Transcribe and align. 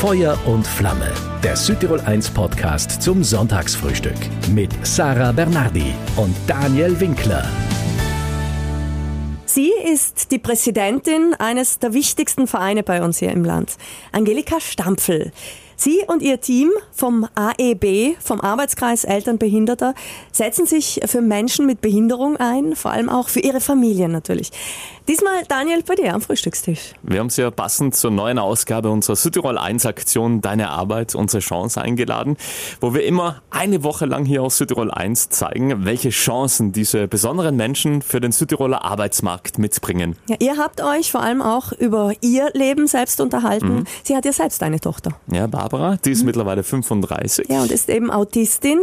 Feuer 0.00 0.38
und 0.46 0.64
Flamme, 0.64 1.12
der 1.42 1.56
Südtirol 1.56 2.00
1 2.00 2.30
Podcast 2.30 3.02
zum 3.02 3.24
Sonntagsfrühstück 3.24 4.14
mit 4.54 4.70
Sarah 4.86 5.32
Bernardi 5.32 5.92
und 6.16 6.36
Daniel 6.46 7.00
Winkler. 7.00 7.44
Sie 9.44 9.72
ist 9.92 10.30
die 10.30 10.38
Präsidentin 10.38 11.34
eines 11.40 11.80
der 11.80 11.94
wichtigsten 11.94 12.46
Vereine 12.46 12.84
bei 12.84 13.02
uns 13.02 13.18
hier 13.18 13.32
im 13.32 13.44
Land, 13.44 13.76
Angelika 14.12 14.60
Stampfel. 14.60 15.32
Sie 15.74 16.00
und 16.06 16.22
Ihr 16.22 16.40
Team 16.40 16.70
vom 16.92 17.28
AEB, 17.36 18.16
vom 18.20 18.40
Arbeitskreis 18.40 19.04
Elternbehinderter, 19.04 19.94
setzen 20.30 20.66
sich 20.66 21.00
für 21.06 21.20
Menschen 21.20 21.66
mit 21.66 21.80
Behinderung 21.80 22.36
ein, 22.36 22.74
vor 22.76 22.92
allem 22.92 23.08
auch 23.08 23.28
für 23.28 23.40
ihre 23.40 23.60
Familien 23.60 24.12
natürlich. 24.12 24.50
Diesmal 25.08 25.42
Daniel 25.48 25.82
bei 25.84 25.94
dir 25.94 26.12
am 26.12 26.20
Frühstückstisch. 26.20 26.92
Wir 27.02 27.20
haben 27.20 27.30
Sie 27.30 27.40
ja 27.40 27.50
passend 27.50 27.96
zur 27.96 28.10
neuen 28.10 28.38
Ausgabe 28.38 28.90
unserer 28.90 29.16
Südtirol 29.16 29.56
1 29.56 29.86
Aktion 29.86 30.42
Deine 30.42 30.68
Arbeit, 30.68 31.14
unsere 31.14 31.40
Chance 31.40 31.80
eingeladen, 31.80 32.36
wo 32.82 32.92
wir 32.92 33.06
immer 33.06 33.40
eine 33.48 33.82
Woche 33.84 34.04
lang 34.04 34.26
hier 34.26 34.42
auf 34.42 34.52
Südtirol 34.52 34.90
1 34.90 35.30
zeigen, 35.30 35.86
welche 35.86 36.10
Chancen 36.10 36.72
diese 36.72 37.08
besonderen 37.08 37.56
Menschen 37.56 38.02
für 38.02 38.20
den 38.20 38.32
Südtiroler 38.32 38.84
Arbeitsmarkt 38.84 39.56
mitbringen. 39.56 40.14
Ja, 40.28 40.36
ihr 40.40 40.58
habt 40.58 40.82
euch 40.82 41.10
vor 41.10 41.22
allem 41.22 41.40
auch 41.40 41.72
über 41.72 42.12
ihr 42.20 42.50
Leben 42.52 42.86
selbst 42.86 43.22
unterhalten. 43.22 43.76
Mhm. 43.76 43.84
Sie 44.02 44.14
hat 44.14 44.26
ja 44.26 44.32
selbst 44.34 44.62
eine 44.62 44.78
Tochter. 44.78 45.12
Ja, 45.32 45.46
Barbara, 45.46 45.96
die 46.04 46.10
ist 46.10 46.20
mhm. 46.20 46.26
mittlerweile 46.26 46.62
35. 46.62 47.48
Ja, 47.48 47.62
und 47.62 47.70
ist 47.70 47.88
eben 47.88 48.10
Autistin 48.10 48.80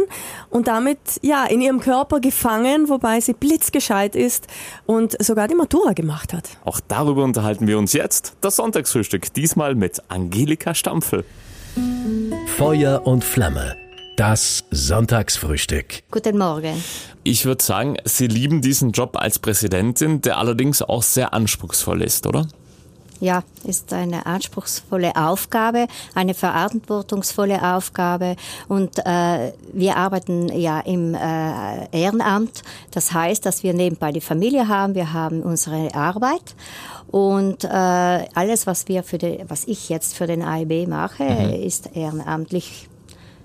und 0.50 0.66
damit 0.66 0.98
ja 1.22 1.44
in 1.44 1.60
ihrem 1.60 1.78
Körper 1.78 2.18
gefangen, 2.18 2.88
wobei 2.88 3.20
sie 3.20 3.32
blitzgescheit 3.32 4.16
ist 4.16 4.48
und 4.86 5.16
sogar 5.24 5.46
die 5.46 5.54
Matura 5.54 5.92
gemacht 5.92 6.15
gemacht 6.16 6.32
hat. 6.32 6.48
Auch 6.64 6.80
darüber 6.80 7.24
unterhalten 7.24 7.66
wir 7.66 7.78
uns 7.78 7.92
jetzt. 7.92 8.36
Das 8.40 8.56
Sonntagsfrühstück, 8.56 9.32
diesmal 9.34 9.74
mit 9.74 10.02
Angelika 10.08 10.74
Stampfel. 10.74 11.24
Feuer 12.56 13.06
und 13.06 13.22
Flamme. 13.22 13.76
Das 14.16 14.64
Sonntagsfrühstück. 14.70 16.02
Guten 16.10 16.38
Morgen. 16.38 16.82
Ich 17.22 17.44
würde 17.44 17.62
sagen, 17.62 17.96
Sie 18.04 18.28
lieben 18.28 18.62
diesen 18.62 18.92
Job 18.92 19.18
als 19.18 19.38
Präsidentin, 19.38 20.22
der 20.22 20.38
allerdings 20.38 20.80
auch 20.80 21.02
sehr 21.02 21.34
anspruchsvoll 21.34 22.02
ist, 22.02 22.26
oder? 22.26 22.46
Ja, 23.20 23.42
ist 23.64 23.92
eine 23.92 24.26
anspruchsvolle 24.26 25.16
Aufgabe, 25.16 25.86
eine 26.14 26.34
verantwortungsvolle 26.34 27.74
Aufgabe. 27.74 28.36
Und 28.68 28.98
äh, 29.04 29.52
wir 29.72 29.96
arbeiten 29.96 30.48
ja 30.48 30.80
im 30.80 31.14
äh, 31.14 31.86
Ehrenamt. 31.92 32.62
Das 32.90 33.12
heißt, 33.12 33.44
dass 33.46 33.62
wir 33.62 33.74
nebenbei 33.74 34.12
die 34.12 34.20
Familie 34.20 34.68
haben, 34.68 34.94
wir 34.94 35.12
haben 35.12 35.42
unsere 35.42 35.94
Arbeit. 35.94 36.54
Und 37.08 37.64
äh, 37.64 37.68
alles, 37.68 38.66
was 38.66 38.88
wir 38.88 39.02
für 39.02 39.18
die, 39.18 39.44
was 39.48 39.64
ich 39.66 39.88
jetzt 39.88 40.14
für 40.14 40.26
den 40.26 40.42
AIB 40.42 40.88
mache, 40.88 41.24
mhm. 41.24 41.62
ist 41.62 41.96
ehrenamtlich. 41.96 42.88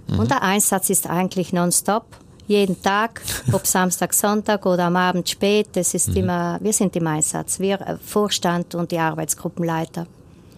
Mhm. 0.08 0.20
Und 0.20 0.32
der 0.32 0.42
Einsatz 0.42 0.90
ist 0.90 1.10
eigentlich 1.10 1.54
nonstop 1.54 2.06
jeden 2.48 2.82
Tag, 2.82 3.22
ob 3.52 3.66
Samstag, 3.66 4.14
Sonntag 4.14 4.66
oder 4.66 4.86
am 4.86 4.96
Abend 4.96 5.30
spät. 5.30 5.70
Das 5.74 5.94
ist 5.94 6.10
mhm. 6.10 6.18
immer, 6.18 6.60
wir 6.62 6.74
sind 6.74 6.96
im 6.96 7.08
Einsatz, 7.08 7.60
wir 7.60 7.82
äh, 7.82 7.98
Vorstand 8.04 8.76
und 8.76 8.92
die 8.92 9.00
Arbeitsgruppenleiter. 9.00 10.08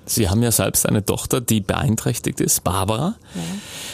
Sie 0.06 0.30
haben 0.30 0.44
ja 0.44 0.52
selbst 0.52 0.86
eine 0.86 1.06
Tochter, 1.06 1.40
die 1.40 1.62
beeinträchtigt 1.62 2.42
ist, 2.42 2.64
Barbara. 2.64 3.16
Ja. 3.36 3.42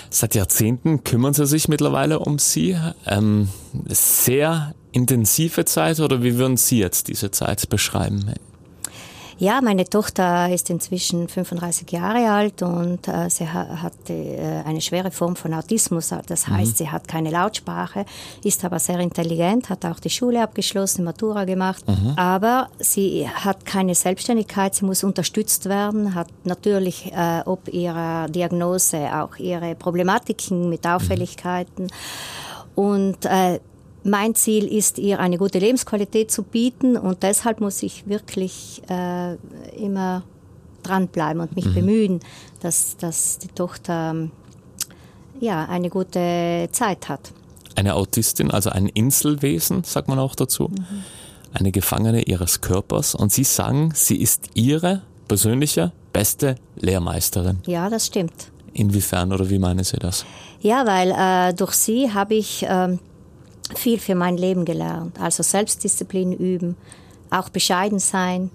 Seit 0.10 0.34
Jahrzehnten 0.34 1.04
kümmern 1.04 1.34
Sie 1.34 1.46
sich 1.46 1.68
mittlerweile 1.68 2.20
um 2.20 2.40
sie. 2.40 2.76
Ähm, 3.06 3.50
sehr 3.88 4.74
intensive 4.92 5.66
Zeit 5.66 6.00
oder 6.00 6.24
wie 6.24 6.38
würden 6.38 6.58
Sie 6.58 6.80
jetzt 6.80 7.10
diese 7.10 7.30
Zeit 7.30 7.70
beschreiben? 7.70 8.34
Ja, 9.42 9.62
meine 9.62 9.86
Tochter 9.86 10.50
ist 10.54 10.70
inzwischen 10.70 11.30
35 11.30 11.90
Jahre 11.94 12.30
alt 12.30 12.62
und 12.62 13.08
äh, 13.08 13.30
sie 13.30 13.48
ha 13.48 13.82
hat 13.82 14.10
äh, 14.10 14.64
eine 14.66 14.82
schwere 14.82 15.12
Form 15.12 15.38
von 15.38 15.54
Autismus. 15.54 16.14
Das 16.28 16.50
heißt, 16.50 16.74
mhm. 16.74 16.76
sie 16.76 16.90
hat 16.90 17.08
keine 17.08 17.32
Lautsprache, 17.32 18.06
ist 18.44 18.66
aber 18.66 18.80
sehr 18.80 19.00
intelligent, 19.00 19.70
hat 19.70 19.86
auch 19.86 20.02
die 20.02 20.10
Schule 20.10 20.44
abgeschlossen, 20.44 21.06
Matura 21.06 21.46
gemacht. 21.46 21.88
Mhm. 21.88 22.16
Aber 22.18 22.68
sie 22.80 23.30
hat 23.30 23.66
keine 23.66 23.96
Selbstständigkeit, 23.96 24.76
sie 24.76 24.84
muss 24.84 25.06
unterstützt 25.06 25.70
werden, 25.70 26.16
hat 26.16 26.28
natürlich 26.44 27.14
äh, 27.14 27.42
ob 27.46 27.70
ihrer 27.70 28.28
Diagnose 28.28 29.08
auch 29.22 29.38
ihre 29.38 29.74
Problematiken 29.76 30.68
mit 30.68 30.86
Auffälligkeiten. 30.86 31.86
Mhm. 31.86 31.90
Und 32.76 33.26
äh, 33.26 33.60
mein 34.04 34.36
Ziel 34.36 34.66
ist, 34.66 34.98
ihr 34.98 35.20
eine 35.20 35.38
gute 35.38 35.60
Lebensqualität 35.60 36.32
zu 36.32 36.44
bieten 36.44 36.98
und 36.98 37.24
deshalb 37.24 37.60
muss 37.60 37.84
ich 37.84 38.08
wirklich 38.08 38.82
äh, 38.90 39.36
immer 39.78 40.24
dranbleiben 40.84 41.42
und 41.42 41.56
mich 41.56 41.66
mhm. 41.66 41.74
bemühen, 41.74 42.20
dass, 42.62 42.98
dass 42.98 43.38
die 43.40 43.50
Tochter 43.50 44.30
ja, 45.40 45.66
eine 45.66 45.90
gute 45.90 46.70
Zeit 46.72 47.10
hat. 47.10 47.32
Eine 47.76 47.96
Autistin, 47.96 48.52
also 48.52 48.70
ein 48.70 48.88
Inselwesen, 48.88 49.84
sagt 49.84 50.08
man 50.08 50.20
auch 50.20 50.36
dazu. 50.36 50.70
Mhm. 50.70 51.04
Eine 51.54 51.72
Gefangene 51.72 52.24
ihres 52.24 52.62
Körpers. 52.62 53.16
Und 53.16 53.32
Sie 53.32 53.44
sagen, 53.44 53.92
sie 53.96 54.18
ist 54.18 54.50
Ihre 54.54 55.02
persönliche 55.28 55.92
beste 56.14 56.56
Lehrmeisterin. 56.76 57.60
Ja, 57.66 57.90
das 57.90 58.08
stimmt. 58.08 58.34
Inwiefern 58.74 59.34
oder 59.34 59.50
wie 59.50 59.60
meinen 59.60 59.84
Sie 59.84 59.98
das? 59.98 60.26
Ja, 60.62 60.86
weil 60.86 61.12
äh, 61.12 61.54
durch 61.54 61.74
sie 61.74 62.14
habe 62.14 62.36
ich 62.36 62.64
äh, 62.64 62.98
viel 63.76 64.00
für 64.00 64.16
mein 64.16 64.38
Leben 64.38 64.66
gelernt. 64.66 65.20
Also 65.20 65.44
Selbstdisziplin 65.44 66.34
üben, 66.34 66.76
auch 67.30 67.50
bescheiden 67.50 68.00
sein 68.00 68.50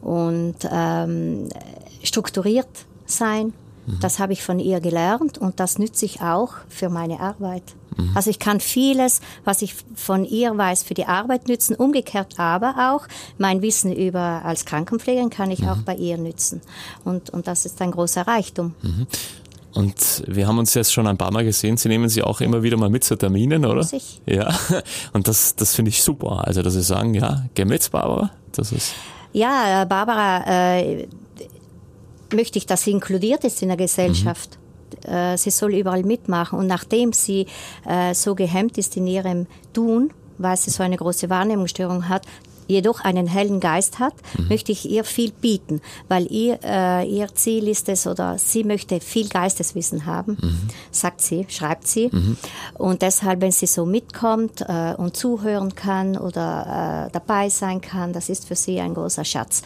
und 0.00 0.56
ähm, 0.70 1.48
strukturiert 2.02 2.68
sein. 3.06 3.52
Mhm. 3.86 4.00
Das 4.00 4.18
habe 4.18 4.32
ich 4.32 4.42
von 4.42 4.58
ihr 4.58 4.80
gelernt 4.80 5.38
und 5.38 5.60
das 5.60 5.78
nütze 5.78 6.04
ich 6.04 6.20
auch 6.22 6.54
für 6.68 6.88
meine 6.88 7.20
Arbeit. 7.20 7.64
Mhm. 7.96 8.12
Also 8.14 8.30
ich 8.30 8.38
kann 8.38 8.60
vieles, 8.60 9.20
was 9.44 9.62
ich 9.62 9.74
von 9.94 10.24
ihr 10.24 10.56
weiß, 10.56 10.82
für 10.82 10.94
die 10.94 11.06
Arbeit 11.06 11.48
nützen. 11.48 11.74
Umgekehrt 11.74 12.38
aber 12.38 12.94
auch 12.94 13.06
mein 13.38 13.62
Wissen 13.62 13.92
über 13.92 14.42
als 14.44 14.64
Krankenpflegerin 14.64 15.30
kann 15.30 15.50
ich 15.50 15.60
mhm. 15.60 15.68
auch 15.68 15.78
bei 15.78 15.94
ihr 15.94 16.18
nützen. 16.18 16.60
Und, 17.04 17.30
und 17.30 17.46
das 17.46 17.66
ist 17.66 17.80
ein 17.82 17.90
großer 17.90 18.26
Reichtum. 18.26 18.74
Und 19.72 20.24
wir 20.26 20.48
haben 20.48 20.58
uns 20.58 20.74
jetzt 20.74 20.92
schon 20.92 21.06
ein 21.06 21.16
paar 21.16 21.32
Mal 21.32 21.44
gesehen. 21.44 21.76
Sie 21.76 21.88
nehmen 21.88 22.08
sie 22.08 22.22
auch 22.22 22.40
immer 22.40 22.62
wieder 22.62 22.76
mal 22.76 22.90
mit 22.90 23.04
zu 23.04 23.16
Terminen, 23.16 23.64
oder? 23.64 23.84
Sich. 23.84 24.20
Ja. 24.26 24.52
Und 25.12 25.28
das, 25.28 25.54
das 25.54 25.74
finde 25.74 25.90
ich 25.90 26.02
super. 26.02 26.46
Also, 26.46 26.62
dass 26.62 26.74
Sie 26.74 26.82
sagen, 26.82 27.14
ja, 27.14 27.44
geh 27.54 27.64
mit, 27.64 27.88
Barbara. 27.90 28.30
Das 28.52 28.72
ist. 28.72 28.92
Ja, 29.32 29.82
äh, 29.82 29.86
Barbara, 29.86 30.78
äh, 30.78 31.06
möchte 32.34 32.58
ich, 32.58 32.66
dass 32.66 32.82
sie 32.82 32.92
inkludiert 32.92 33.44
ist 33.44 33.62
in 33.62 33.68
der 33.68 33.76
Gesellschaft. 33.76 34.58
Mhm. 35.06 35.12
Äh, 35.12 35.38
sie 35.38 35.50
soll 35.50 35.74
überall 35.74 36.02
mitmachen. 36.02 36.58
Und 36.58 36.66
nachdem 36.66 37.12
sie 37.12 37.46
äh, 37.86 38.14
so 38.14 38.34
gehemmt 38.34 38.78
ist 38.78 38.96
in 38.96 39.06
ihrem 39.06 39.46
Tun, 39.72 40.12
weil 40.38 40.56
sie 40.56 40.70
so 40.70 40.82
eine 40.82 40.96
große 40.96 41.30
Wahrnehmungsstörung 41.30 42.08
hat, 42.08 42.26
jedoch 42.70 43.00
einen 43.00 43.26
hellen 43.26 43.60
Geist 43.60 43.98
hat, 43.98 44.14
mhm. 44.38 44.48
möchte 44.48 44.72
ich 44.72 44.88
ihr 44.88 45.04
viel 45.04 45.32
bieten, 45.32 45.80
weil 46.08 46.30
ihr, 46.30 46.58
äh, 46.64 47.08
ihr 47.08 47.34
Ziel 47.34 47.68
ist 47.68 47.88
es 47.88 48.06
oder 48.06 48.38
sie 48.38 48.64
möchte 48.64 49.00
viel 49.00 49.28
Geisteswissen 49.28 50.06
haben, 50.06 50.38
mhm. 50.40 50.68
sagt 50.90 51.20
sie, 51.20 51.46
schreibt 51.48 51.86
sie. 51.86 52.08
Mhm. 52.12 52.36
Und 52.74 53.02
deshalb, 53.02 53.40
wenn 53.40 53.52
sie 53.52 53.66
so 53.66 53.84
mitkommt 53.84 54.62
äh, 54.62 54.94
und 54.96 55.16
zuhören 55.16 55.74
kann 55.74 56.16
oder 56.16 57.08
äh, 57.08 57.12
dabei 57.12 57.48
sein 57.48 57.80
kann, 57.80 58.12
das 58.12 58.28
ist 58.28 58.46
für 58.46 58.56
sie 58.56 58.80
ein 58.80 58.94
großer 58.94 59.24
Schatz. 59.24 59.62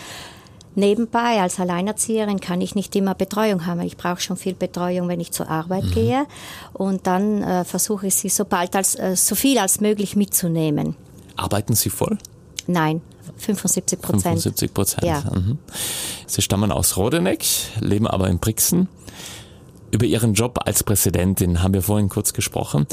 Nebenbei 0.76 1.40
als 1.40 1.60
Alleinerzieherin 1.60 2.40
kann 2.40 2.60
ich 2.60 2.74
nicht 2.74 2.96
immer 2.96 3.14
Betreuung 3.14 3.64
haben. 3.64 3.80
Ich 3.82 3.96
brauche 3.96 4.20
schon 4.20 4.36
viel 4.36 4.54
Betreuung, 4.54 5.06
wenn 5.06 5.20
ich 5.20 5.30
zur 5.30 5.48
Arbeit 5.48 5.84
mhm. 5.84 5.90
gehe. 5.92 6.26
Und 6.72 7.06
dann 7.06 7.42
äh, 7.42 7.64
versuche 7.64 8.08
ich 8.08 8.16
sie 8.16 8.28
so 8.28 8.44
bald 8.44 8.74
als 8.74 8.96
äh, 8.96 9.14
so 9.14 9.36
viel 9.36 9.58
als 9.58 9.80
möglich 9.80 10.16
mitzunehmen. 10.16 10.96
Arbeiten 11.36 11.74
Sie 11.74 11.90
voll? 11.90 12.18
Nein, 12.66 13.00
75 13.38 14.00
Prozent. 14.00 14.22
75 14.22 14.74
Prozent. 14.74 15.04
Ja. 15.04 15.22
Mhm. 15.34 15.58
Sie 16.26 16.42
stammen 16.42 16.72
aus 16.72 16.96
Rodeneck, 16.96 17.44
leben 17.80 18.06
aber 18.06 18.28
in 18.28 18.38
Brixen. 18.38 18.88
Über 19.90 20.06
Ihren 20.06 20.34
Job 20.34 20.58
als 20.64 20.82
Präsidentin 20.82 21.62
haben 21.62 21.74
wir 21.74 21.82
vorhin 21.82 22.08
kurz 22.08 22.32
gesprochen. 22.32 22.86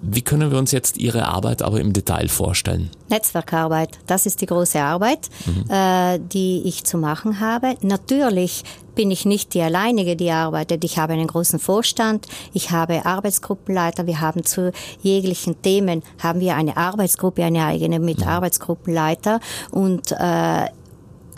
Wie 0.00 0.22
können 0.22 0.50
wir 0.50 0.58
uns 0.58 0.72
jetzt 0.72 0.96
Ihre 0.98 1.26
Arbeit 1.26 1.62
aber 1.62 1.80
im 1.80 1.92
Detail 1.92 2.28
vorstellen? 2.28 2.90
Netzwerkarbeit, 3.08 3.98
das 4.06 4.26
ist 4.26 4.40
die 4.40 4.46
große 4.46 4.80
Arbeit, 4.80 5.28
mhm. 5.46 5.70
äh, 5.70 6.18
die 6.20 6.62
ich 6.64 6.84
zu 6.84 6.98
machen 6.98 7.40
habe. 7.40 7.74
Natürlich 7.82 8.62
bin 8.94 9.10
ich 9.10 9.24
nicht 9.24 9.54
die 9.54 9.62
alleinige, 9.62 10.16
die 10.16 10.30
arbeitet. 10.30 10.84
Ich 10.84 10.98
habe 10.98 11.12
einen 11.12 11.26
großen 11.26 11.58
Vorstand, 11.58 12.26
ich 12.52 12.70
habe 12.70 13.06
Arbeitsgruppenleiter, 13.06 14.06
wir 14.06 14.20
haben 14.20 14.44
zu 14.44 14.72
jeglichen 15.02 15.60
Themen, 15.62 16.02
haben 16.22 16.40
wir 16.40 16.56
eine 16.56 16.76
Arbeitsgruppe, 16.76 17.44
eine 17.44 17.64
eigene 17.64 17.98
mit 17.98 18.20
mhm. 18.20 18.28
Arbeitsgruppenleiter 18.28 19.40
und 19.70 20.12
äh, 20.12 20.66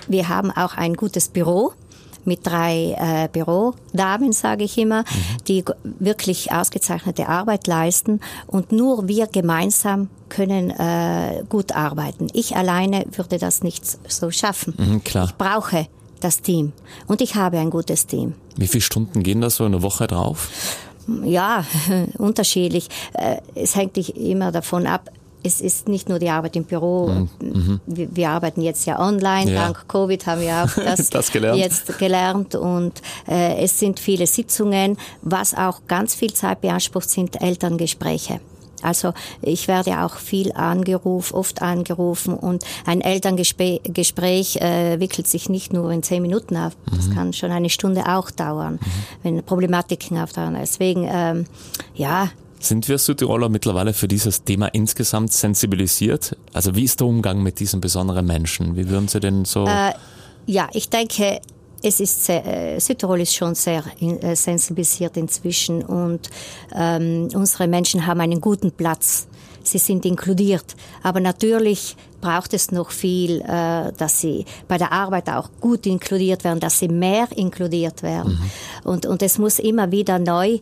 wir 0.09 0.29
haben 0.29 0.51
auch 0.51 0.77
ein 0.77 0.95
gutes 0.95 1.29
Büro 1.29 1.73
mit 2.25 2.47
drei 2.47 2.97
äh, 2.99 3.29
Bürodamen, 3.33 4.33
sage 4.33 4.65
ich 4.65 4.79
immer, 4.79 5.01
mhm. 5.01 5.45
die 5.49 5.65
wirklich 5.85 6.53
ausgezeichnete 6.53 7.29
Arbeit 7.29 7.67
leisten. 7.67 8.21
Und 8.47 8.73
nur 8.73 9.09
wir 9.09 9.27
gemeinsam 9.27 10.09
können 10.29 10.71
äh, 10.71 11.43
gut 11.49 11.73
arbeiten. 11.73 12.29
Ich 12.33 12.57
alleine 12.57 13.05
würde 13.13 13.39
das 13.39 13.63
nicht 13.63 13.85
so 14.11 14.31
schaffen. 14.31 14.75
Mhm, 14.77 15.05
klar. 15.05 15.27
Ich 15.27 15.37
brauche 15.37 15.87
das 16.21 16.43
Team. 16.43 16.73
Und 17.07 17.21
ich 17.21 17.35
habe 17.35 17.59
ein 17.59 17.71
gutes 17.71 18.07
Team. 18.07 18.35
Wie 18.57 18.69
viele 18.69 18.83
Stunden 18.83 19.23
gehen 19.23 19.41
da 19.41 19.51
so 19.51 19.65
in 19.65 19.73
der 19.73 19.83
Woche 19.83 20.07
drauf? 20.07 20.51
Ja, 21.25 21.65
unterschiedlich. 22.19 22.89
Äh, 23.15 23.39
es 23.55 23.75
hängt 23.75 23.97
immer 23.97 24.53
davon 24.53 24.87
ab, 24.87 25.11
es 25.43 25.61
ist 25.61 25.89
nicht 25.89 26.09
nur 26.09 26.19
die 26.19 26.31
Arbeit 26.31 26.57
im 26.57 26.65
Büro. 26.65 27.09
Mhm. 27.41 27.81
Wir, 27.87 28.09
wir, 28.15 28.31
arbeiten 28.31 28.61
jetzt 28.61 28.87
ja 28.87 28.99
online. 28.99 29.53
Ja. 29.53 29.65
Dank 29.65 29.89
Covid 29.89 30.27
haben 30.27 30.41
wir 30.41 30.65
auch 30.65 30.75
das, 30.85 31.11
das 31.11 31.31
gelernt. 31.31 31.59
jetzt 31.59 31.99
gelernt. 31.99 32.55
Und 32.55 33.01
äh, 33.29 33.63
es 33.63 33.79
sind 33.79 34.01
viele 34.01 34.27
Sitzungen. 34.27 34.97
Was 35.23 35.55
auch 35.55 35.83
ganz 35.89 36.15
viel 36.15 36.33
Zeit 36.33 36.61
beansprucht, 36.61 37.09
sind 37.09 37.41
Elterngespräche. 37.41 38.41
Also 38.83 39.13
ich 39.43 39.69
werde 39.69 40.01
auch 40.01 40.17
viel 40.17 40.53
angerufen, 40.53 41.35
oft 41.35 41.63
angerufen 41.63 42.35
und 42.35 42.65
ein 42.87 43.01
Elterngespräch 43.01 44.57
äh, 44.57 44.99
wickelt 45.01 45.27
sich 45.27 45.49
nicht 45.49 45.73
nur 45.73 45.91
in 45.91 46.03
zehn 46.03 46.23
Minuten 46.23 46.57
ab. 46.57 46.73
Das 46.91 47.09
mhm. 47.09 47.15
kann 47.15 47.33
schon 47.33 47.51
eine 47.51 47.71
Stunde 47.71 48.07
auch 48.07 48.31
dauern, 48.31 48.75
mhm. 48.75 48.79
wenn 49.23 49.43
Problematiken 49.43 50.19
auftauchen. 50.19 50.57
Deswegen, 50.59 51.07
ähm, 51.11 51.45
ja, 51.95 52.31
sind 52.61 52.89
wir 52.89 52.99
Südtiroler 52.99 53.49
mittlerweile 53.49 53.93
für 53.93 54.07
dieses 54.07 54.45
Thema 54.45 54.67
insgesamt 54.69 55.33
sensibilisiert? 55.33 56.37
Also 56.53 56.77
wie 56.77 56.85
ist 56.85 57.01
der 57.01 57.07
Umgang 57.07 57.43
mit 57.43 57.59
diesen 57.59 57.81
besonderen 57.81 58.27
Menschen? 58.27 58.77
Wie 58.77 58.89
würden 58.89 59.09
Sie 59.09 59.19
denn 59.19 59.45
so? 59.45 59.67
Äh, 59.67 59.93
ja, 60.47 60.69
ich 60.73 60.91
denke, 60.91 61.41
es 61.83 62.01
ist 62.01 62.25
sehr, 62.25 62.45
äh, 62.47 62.79
Südtirol 62.79 63.23
ist 63.23 63.35
schon 63.35 63.55
sehr 63.55 63.83
in, 63.99 64.21
äh, 64.21 64.37
sensibilisiert 64.37 65.17
inzwischen 65.17 65.83
und 65.83 66.29
ähm, 66.75 67.29
unsere 67.35 67.67
Menschen 67.67 68.07
haben 68.07 68.21
einen 68.21 68.41
guten 68.41 68.71
Platz. 68.71 69.27
Sie 69.63 69.79
sind 69.79 70.07
inkludiert, 70.07 70.75
aber 71.03 71.21
natürlich 71.21 71.97
braucht 72.21 72.55
es 72.55 72.71
noch 72.73 72.91
viel, 72.91 73.41
äh, 73.41 73.93
dass 73.97 74.21
sie 74.21 74.45
bei 74.69 74.79
der 74.79 74.93
Arbeit 74.93 75.29
auch 75.29 75.49
gut 75.61 75.87
inkludiert 75.87 76.45
werden, 76.45 76.61
dass 76.61 76.79
sie 76.79 76.89
mehr 76.89 77.29
inkludiert 77.35 78.03
werden. 78.03 78.33
Mhm. 78.33 78.91
Und, 78.91 79.07
und 79.07 79.23
es 79.23 79.39
muss 79.39 79.59
immer 79.59 79.91
wieder 79.91 80.19
neu 80.19 80.59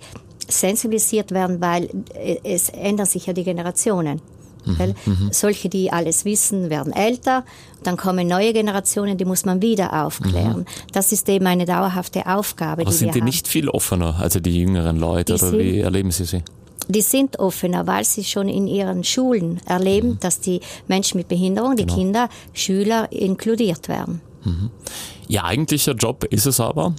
sensibilisiert 0.49 1.31
werden, 1.31 1.61
weil 1.61 1.89
äh, 2.15 2.39
es 2.43 2.71
ändern 2.71 3.07
sich 3.07 3.27
ja 3.27 3.33
die 3.33 3.45
Generationen. 3.45 4.21
Mhm, 4.65 4.95
mhm. 5.07 5.29
Solche, 5.33 5.69
die 5.69 5.93
alles 5.93 6.25
wissen, 6.25 6.71
werden 6.71 6.93
älter. 6.93 7.45
Dann 7.83 7.97
kommen 7.97 8.27
neue 8.27 8.53
Generationen, 8.53 9.17
die 9.17 9.25
muss 9.25 9.45
man 9.45 9.63
wieder 9.63 10.05
aufklären. 10.05 10.61
Mhm. 10.61 10.93
Das 10.93 11.13
ist 11.13 11.29
eben 11.29 11.47
eine 11.47 11.65
dauerhafte 11.65 12.27
Aufgabe. 12.27 12.83
Aber 12.83 12.91
die 12.91 12.97
sind 12.97 13.15
die 13.15 13.21
haben. 13.21 13.27
nicht 13.27 13.49
viel 13.49 13.69
offener, 13.69 14.17
also 14.19 14.41
die 14.41 14.59
jüngeren 14.59 14.99
Leute, 14.99 15.35
die 15.35 15.41
oder 15.41 15.51
sind, 15.51 15.59
wie 15.59 15.79
erleben 15.81 16.11
Sie 16.11 16.25
sie? 16.25 16.43
Die 16.89 17.03
sind 17.03 17.39
offener, 17.39 17.87
weil 17.87 18.05
sie 18.05 18.25
schon 18.25 18.49
in 18.49 18.67
ihren 18.67 19.05
Schulen 19.05 19.61
erleben, 19.67 20.11
mhm. 20.11 20.21
dass 20.21 20.41
die 20.41 20.61
Menschen 20.87 21.19
mit 21.19 21.29
Behinderung, 21.29 21.77
die 21.77 21.85
genau. 21.85 21.95
Kinder, 21.95 22.29
Schüler 22.53 23.13
inkludiert 23.13 23.89
werden. 23.89 24.21
Mhm. 24.45 24.71
Ihr 25.29 25.45
eigentlicher 25.45 25.93
Job 25.93 26.25
ist 26.25 26.47
es 26.47 26.61
aber, 26.61 26.95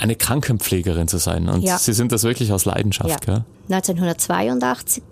eine 0.00 0.16
Krankenpflegerin 0.16 1.08
zu 1.08 1.18
sein. 1.18 1.48
Und 1.48 1.62
ja. 1.62 1.78
Sie 1.78 1.92
sind 1.92 2.12
das 2.12 2.24
wirklich 2.24 2.52
aus 2.52 2.64
Leidenschaft, 2.64 3.26
ja. 3.26 3.34
gell? 3.34 3.44
1982 3.70 5.02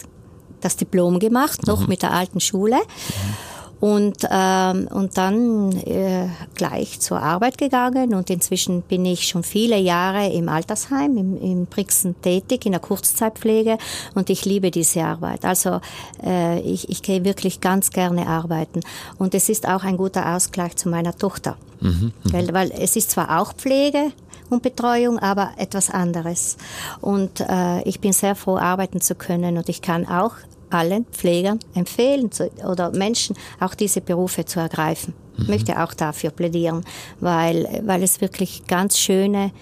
das 0.60 0.76
Diplom 0.76 1.18
gemacht, 1.18 1.66
noch 1.66 1.82
mhm. 1.82 1.88
mit 1.88 2.02
der 2.02 2.12
alten 2.12 2.40
Schule. 2.40 2.76
Mhm. 2.76 3.34
Und, 3.80 4.26
ähm, 4.28 4.88
und 4.90 5.16
dann 5.16 5.70
äh, 5.70 6.26
gleich 6.56 6.98
zur 6.98 7.22
Arbeit 7.22 7.58
gegangen 7.58 8.12
und 8.12 8.28
inzwischen 8.28 8.82
bin 8.82 9.04
ich 9.04 9.28
schon 9.28 9.44
viele 9.44 9.78
Jahre 9.78 10.32
im 10.32 10.48
Altersheim, 10.48 11.16
im, 11.16 11.40
im 11.40 11.66
Brixen 11.66 12.20
tätig, 12.20 12.66
in 12.66 12.72
der 12.72 12.80
Kurzzeitpflege 12.80 13.78
und 14.16 14.30
ich 14.30 14.44
liebe 14.44 14.72
diese 14.72 15.04
Arbeit. 15.04 15.44
Also 15.44 15.80
äh, 16.24 16.58
ich, 16.62 16.88
ich 16.88 17.02
gehe 17.02 17.24
wirklich 17.24 17.60
ganz 17.60 17.90
gerne 17.90 18.26
arbeiten 18.26 18.80
und 19.16 19.32
es 19.36 19.48
ist 19.48 19.68
auch 19.68 19.84
ein 19.84 19.96
guter 19.96 20.34
Ausgleich 20.34 20.74
zu 20.74 20.88
meiner 20.88 21.16
Tochter. 21.16 21.56
Mhm, 21.80 22.12
mh. 22.24 22.52
Weil 22.52 22.72
es 22.72 22.96
ist 22.96 23.12
zwar 23.12 23.40
auch 23.40 23.52
Pflege, 23.52 24.10
und 24.50 24.62
Betreuung, 24.62 25.18
aber 25.18 25.52
etwas 25.56 25.90
anderes. 25.90 26.56
Und 27.00 27.40
äh, 27.40 27.82
ich 27.82 28.00
bin 28.00 28.12
sehr 28.12 28.34
froh, 28.34 28.56
arbeiten 28.56 29.00
zu 29.00 29.14
können 29.14 29.56
und 29.56 29.68
ich 29.68 29.82
kann 29.82 30.06
auch 30.06 30.34
allen 30.70 31.06
Pflegern 31.06 31.58
empfehlen 31.74 32.30
zu, 32.30 32.50
oder 32.66 32.90
Menschen 32.90 33.36
auch 33.60 33.74
diese 33.74 34.00
Berufe 34.00 34.44
zu 34.44 34.60
ergreifen. 34.60 35.14
Ich 35.36 35.44
mhm. 35.44 35.50
möchte 35.50 35.82
auch 35.82 35.94
dafür 35.94 36.30
plädieren, 36.30 36.84
weil, 37.20 37.82
weil 37.84 38.02
es 38.02 38.20
wirklich 38.20 38.66
ganz 38.66 38.98
schöne, 38.98 39.52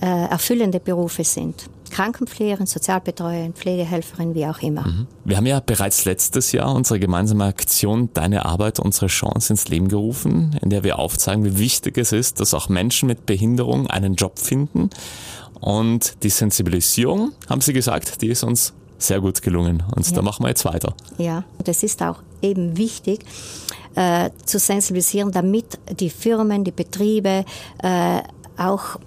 äh, 0.00 0.06
erfüllende 0.06 0.80
Berufe 0.80 1.24
sind. 1.24 1.68
Krankenpflegerin, 1.94 2.66
Sozialbetreuerin, 2.66 3.52
Pflegehelferin, 3.52 4.34
wie 4.34 4.46
auch 4.46 4.60
immer. 4.60 4.84
Mhm. 4.84 5.06
Wir 5.24 5.36
haben 5.36 5.46
ja 5.46 5.60
bereits 5.60 6.04
letztes 6.04 6.50
Jahr 6.50 6.74
unsere 6.74 6.98
gemeinsame 6.98 7.44
Aktion 7.44 8.10
Deine 8.14 8.44
Arbeit, 8.44 8.80
unsere 8.80 9.06
Chance 9.06 9.52
ins 9.52 9.68
Leben 9.68 9.86
gerufen, 9.86 10.58
in 10.60 10.70
der 10.70 10.82
wir 10.82 10.98
aufzeigen, 10.98 11.44
wie 11.44 11.56
wichtig 11.56 11.96
es 11.96 12.10
ist, 12.10 12.40
dass 12.40 12.52
auch 12.52 12.68
Menschen 12.68 13.06
mit 13.06 13.26
Behinderung 13.26 13.86
einen 13.86 14.16
Job 14.16 14.40
finden. 14.40 14.90
Und 15.60 16.24
die 16.24 16.30
Sensibilisierung, 16.30 17.30
haben 17.48 17.60
Sie 17.60 17.72
gesagt, 17.72 18.22
die 18.22 18.28
ist 18.28 18.42
uns 18.42 18.74
sehr 18.98 19.20
gut 19.20 19.40
gelungen. 19.42 19.84
Und 19.94 20.04
ja. 20.04 20.16
da 20.16 20.22
machen 20.22 20.44
wir 20.44 20.48
jetzt 20.48 20.64
weiter. 20.64 20.94
Ja, 21.18 21.44
das 21.62 21.84
ist 21.84 22.02
auch 22.02 22.22
eben 22.42 22.76
wichtig 22.76 23.24
äh, 23.94 24.30
zu 24.44 24.58
sensibilisieren, 24.58 25.30
damit 25.30 25.78
die 26.00 26.10
Firmen, 26.10 26.64
die 26.64 26.72
Betriebe 26.72 27.44
äh, 27.82 28.20
auch 28.56 28.98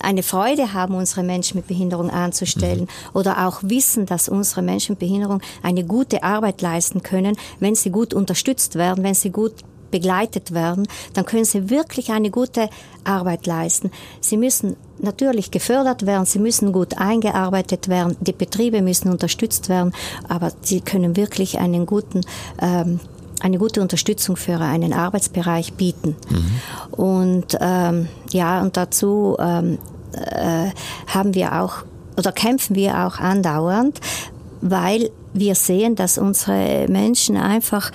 eine 0.00 0.22
Freude 0.22 0.72
haben, 0.72 0.94
unsere 0.94 1.22
Menschen 1.22 1.56
mit 1.56 1.66
Behinderung 1.66 2.10
anzustellen 2.10 2.82
mhm. 2.82 2.88
oder 3.12 3.46
auch 3.46 3.60
wissen, 3.62 4.06
dass 4.06 4.28
unsere 4.28 4.62
Menschen 4.62 4.92
mit 4.92 5.00
Behinderung 5.00 5.40
eine 5.62 5.84
gute 5.84 6.22
Arbeit 6.22 6.62
leisten 6.62 7.02
können, 7.02 7.36
wenn 7.60 7.74
sie 7.74 7.90
gut 7.90 8.14
unterstützt 8.14 8.76
werden, 8.76 9.04
wenn 9.04 9.14
sie 9.14 9.30
gut 9.30 9.54
begleitet 9.94 10.52
werden, 10.52 10.88
dann 11.12 11.24
können 11.24 11.44
sie 11.44 11.70
wirklich 11.70 12.10
eine 12.10 12.32
gute 12.32 12.68
Arbeit 13.04 13.46
leisten. 13.46 13.92
Sie 14.20 14.36
müssen 14.36 14.74
natürlich 14.98 15.52
gefördert 15.52 16.04
werden, 16.04 16.26
sie 16.26 16.40
müssen 16.40 16.72
gut 16.72 16.98
eingearbeitet 16.98 17.86
werden, 17.88 18.16
die 18.20 18.32
Betriebe 18.32 18.82
müssen 18.82 19.08
unterstützt 19.08 19.68
werden, 19.68 19.92
aber 20.28 20.50
sie 20.62 20.80
können 20.80 21.16
wirklich 21.16 21.60
einen 21.60 21.86
guten 21.86 22.22
ähm, 22.60 22.98
eine 23.40 23.58
gute 23.58 23.80
Unterstützung 23.80 24.36
für 24.36 24.60
einen 24.60 24.92
Arbeitsbereich 24.92 25.74
bieten. 25.74 26.16
Mhm. 26.30 26.94
Und 26.96 27.58
ähm, 27.60 28.08
ja, 28.30 28.62
und 28.62 28.76
dazu 28.76 29.36
ähm, 29.38 29.78
äh, 30.12 30.70
haben 31.06 31.34
wir 31.34 31.60
auch 31.60 31.84
oder 32.16 32.32
kämpfen 32.32 32.76
wir 32.76 33.06
auch 33.06 33.18
andauernd, 33.18 34.00
weil 34.60 35.10
wir 35.32 35.54
sehen, 35.56 35.96
dass 35.96 36.16
unsere 36.16 36.86
Menschen 36.88 37.36
einfach 37.36 37.90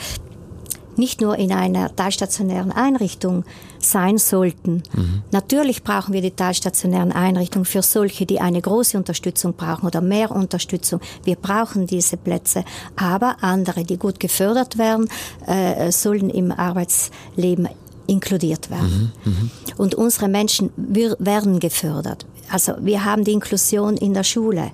nicht 0.99 1.21
nur 1.21 1.37
in 1.37 1.51
einer 1.51 1.95
teilstationären 1.95 2.71
Einrichtung 2.71 3.45
sein 3.79 4.17
sollten. 4.17 4.83
Mhm. 4.93 5.23
Natürlich 5.31 5.83
brauchen 5.83 6.13
wir 6.13 6.21
die 6.21 6.31
teilstationären 6.31 7.11
Einrichtungen 7.11 7.65
für 7.65 7.81
solche, 7.81 8.25
die 8.25 8.39
eine 8.39 8.61
große 8.61 8.97
Unterstützung 8.97 9.53
brauchen 9.53 9.87
oder 9.87 10.01
mehr 10.01 10.31
Unterstützung. 10.31 10.99
Wir 11.23 11.35
brauchen 11.35 11.87
diese 11.87 12.17
Plätze. 12.17 12.63
Aber 12.95 13.37
andere, 13.41 13.83
die 13.83 13.97
gut 13.97 14.19
gefördert 14.19 14.77
werden, 14.77 15.09
äh, 15.47 15.91
sollen 15.91 16.29
im 16.29 16.51
Arbeitsleben 16.51 17.69
inkludiert 18.05 18.69
werden. 18.69 19.13
Mhm. 19.23 19.31
Mhm. 19.31 19.51
Und 19.77 19.95
unsere 19.95 20.27
Menschen 20.27 20.71
wir, 20.75 21.15
werden 21.19 21.59
gefördert. 21.59 22.25
Also 22.51 22.73
wir 22.79 23.05
haben 23.05 23.23
die 23.23 23.33
Inklusion 23.33 23.95
in 23.97 24.13
der 24.13 24.23
Schule. 24.23 24.71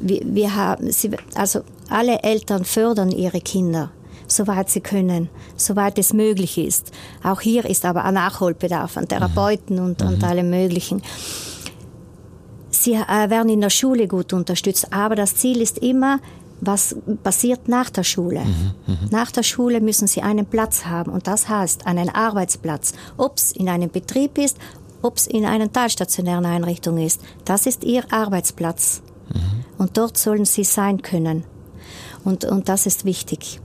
Wir, 0.00 0.20
wir 0.24 0.54
haben, 0.54 0.90
sie, 0.90 1.10
also 1.34 1.60
alle 1.88 2.22
Eltern 2.22 2.64
fördern 2.64 3.10
ihre 3.10 3.40
Kinder 3.40 3.90
soweit 4.34 4.70
sie 4.70 4.80
können, 4.80 5.28
soweit 5.56 5.98
es 5.98 6.12
möglich 6.12 6.58
ist. 6.58 6.92
Auch 7.22 7.40
hier 7.40 7.64
ist 7.64 7.84
aber 7.84 8.04
ein 8.04 8.14
Nachholbedarf 8.14 8.96
an 8.96 9.08
Therapeuten 9.08 9.78
und, 9.78 10.00
mhm. 10.00 10.08
und 10.08 10.24
allem 10.24 10.50
Möglichen. 10.50 11.02
Sie 12.70 12.94
äh, 12.94 13.30
werden 13.30 13.48
in 13.48 13.60
der 13.60 13.70
Schule 13.70 14.08
gut 14.08 14.32
unterstützt, 14.32 14.92
aber 14.92 15.14
das 15.14 15.36
Ziel 15.36 15.60
ist 15.60 15.78
immer, 15.78 16.20
was 16.60 16.96
passiert 17.22 17.68
nach 17.68 17.90
der 17.90 18.04
Schule. 18.04 18.40
Mhm, 18.40 18.74
mh. 18.86 18.98
Nach 19.10 19.30
der 19.30 19.42
Schule 19.42 19.80
müssen 19.80 20.06
sie 20.06 20.22
einen 20.22 20.46
Platz 20.46 20.86
haben 20.86 21.12
und 21.12 21.26
das 21.26 21.48
heißt 21.48 21.86
einen 21.86 22.08
Arbeitsplatz. 22.08 22.92
Ob 23.16 23.36
es 23.36 23.52
in 23.52 23.68
einem 23.68 23.90
Betrieb 23.90 24.38
ist, 24.38 24.58
ob 25.02 25.16
es 25.16 25.26
in 25.26 25.44
einer 25.44 25.70
teilstationären 25.70 26.46
Einrichtung 26.46 26.98
ist. 26.98 27.20
Das 27.44 27.66
ist 27.66 27.84
ihr 27.84 28.04
Arbeitsplatz. 28.10 29.02
Mhm. 29.32 29.64
Und 29.76 29.96
dort 29.98 30.16
sollen 30.16 30.44
sie 30.44 30.64
sein 30.64 31.02
können. 31.02 31.44
Und, 32.24 32.44
und 32.44 32.68
das 32.68 32.86
ist 32.86 33.04
wichtig. 33.04 33.60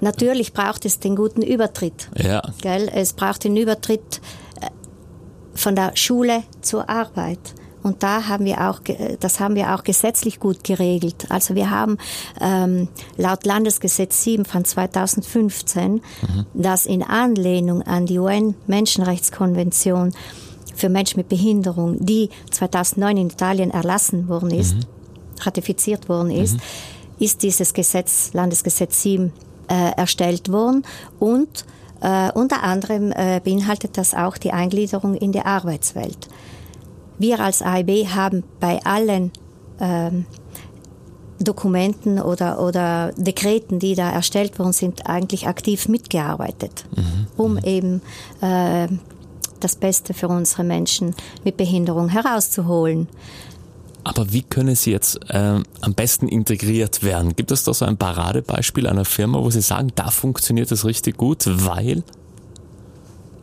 Natürlich 0.00 0.52
braucht 0.52 0.84
es 0.84 0.98
den 1.00 1.16
guten 1.16 1.42
Übertritt. 1.42 2.08
Ja. 2.16 2.42
Gell? 2.60 2.90
Es 2.92 3.12
braucht 3.12 3.44
den 3.44 3.56
Übertritt 3.56 4.20
äh, 4.60 4.66
von 5.54 5.74
der 5.74 5.96
Schule 5.96 6.42
zur 6.60 6.88
Arbeit. 6.88 7.54
Und 7.82 8.02
da 8.02 8.28
haben 8.28 8.44
wir 8.44 8.68
auch, 8.68 8.80
das 9.20 9.40
haben 9.40 9.54
wir 9.54 9.74
auch 9.74 9.84
gesetzlich 9.84 10.38
gut 10.38 10.64
geregelt. 10.64 11.26
Also 11.30 11.54
wir 11.54 11.70
haben 11.70 11.96
ähm, 12.40 12.88
laut 13.16 13.46
Landesgesetz 13.46 14.22
7 14.24 14.44
von 14.44 14.64
2015, 14.64 15.92
mhm. 15.92 16.00
das 16.52 16.86
in 16.86 17.02
Anlehnung 17.02 17.82
an 17.82 18.06
die 18.06 18.18
UN-Menschenrechtskonvention 18.18 20.12
für 20.74 20.88
Menschen 20.88 21.18
mit 21.18 21.28
Behinderung, 21.28 21.96
die 22.04 22.30
2009 22.50 23.16
in 23.16 23.30
Italien 23.30 23.70
erlassen 23.70 24.28
worden 24.28 24.50
ist, 24.50 24.74
mhm. 24.74 24.84
ratifiziert 25.40 26.08
worden 26.08 26.30
ist, 26.30 26.54
mhm. 26.54 26.60
ist 27.18 27.42
dieses 27.42 27.72
Gesetz, 27.72 28.32
Landesgesetz 28.34 29.02
7, 29.02 29.32
äh, 29.70 29.92
erstellt 29.96 30.50
worden 30.52 30.84
und 31.18 31.64
Äh, 32.00 32.32
unter 32.32 32.62
anderem 32.62 33.12
äh, 33.12 33.40
beinhaltet 33.44 33.98
das 33.98 34.14
auch 34.14 34.38
die 34.38 34.52
Eingliederung 34.52 35.14
in 35.14 35.32
die 35.32 35.42
Arbeitswelt. 35.42 36.28
Wir 37.18 37.40
als 37.40 37.60
AIB 37.60 38.08
haben 38.08 38.42
bei 38.58 38.80
allen 38.84 39.30
ähm, 39.80 40.24
Dokumenten 41.38 42.18
oder, 42.18 42.60
oder 42.60 43.12
Dekreten, 43.16 43.78
die 43.78 43.94
da 43.94 44.10
erstellt 44.10 44.58
worden 44.58 44.72
sind, 44.72 45.06
eigentlich 45.06 45.46
aktiv 45.46 45.88
mitgearbeitet, 45.88 46.86
mhm. 46.96 47.26
um 47.36 47.58
eben 47.58 48.02
äh, 48.40 48.88
das 49.60 49.76
Beste 49.76 50.14
für 50.14 50.28
unsere 50.28 50.64
Menschen 50.64 51.14
mit 51.44 51.58
Behinderung 51.58 52.08
herauszuholen. 52.08 53.08
Aber 54.04 54.32
wie 54.32 54.42
können 54.42 54.74
Sie 54.74 54.90
jetzt 54.90 55.18
äh, 55.30 55.60
am 55.80 55.94
besten 55.94 56.28
integriert 56.28 57.02
werden? 57.02 57.36
Gibt 57.36 57.50
es 57.50 57.64
da 57.64 57.74
so 57.74 57.84
ein 57.84 57.96
Paradebeispiel 57.96 58.86
einer 58.86 59.04
Firma, 59.04 59.38
wo 59.40 59.50
Sie 59.50 59.60
sagen, 59.60 59.92
da 59.94 60.10
funktioniert 60.10 60.72
es 60.72 60.84
richtig 60.84 61.16
gut, 61.16 61.44
weil? 61.46 62.02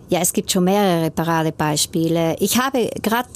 Ja, 0.09 0.19
es 0.19 0.33
gibt 0.33 0.51
schon 0.51 0.63
mehrere 0.63 1.11
Paradebeispiele. 1.11 2.37
Ich 2.39 2.57
habe 2.57 2.89
gerade 3.01 3.29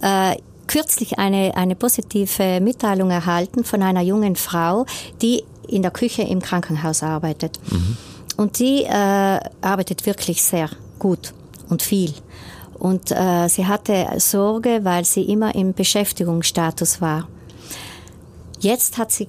äh, 0.00 0.36
kürzlich 0.66 1.18
eine, 1.18 1.56
eine 1.56 1.76
positive 1.76 2.60
Mitteilung 2.60 3.10
erhalten 3.10 3.64
von 3.64 3.82
einer 3.82 4.00
jungen 4.00 4.36
Frau, 4.36 4.86
die 5.20 5.44
in 5.68 5.82
der 5.82 5.90
Küche 5.90 6.22
im 6.22 6.40
Krankenhaus 6.40 7.02
arbeitet. 7.02 7.60
Mhm. 7.70 7.96
Und 8.36 8.58
die 8.58 8.82
äh, 8.82 9.40
arbeitet 9.60 10.06
wirklich 10.06 10.42
sehr 10.42 10.70
gut 10.98 11.32
und 11.68 11.82
viel. 11.82 12.12
Und 12.84 13.12
äh, 13.12 13.48
sie 13.48 13.66
hatte 13.66 14.06
Sorge, 14.18 14.80
weil 14.82 15.06
sie 15.06 15.22
immer 15.22 15.54
im 15.54 15.72
Beschäftigungsstatus 15.72 17.00
war. 17.00 17.26
Jetzt 18.60 18.98
hat 18.98 19.10
sie, 19.10 19.26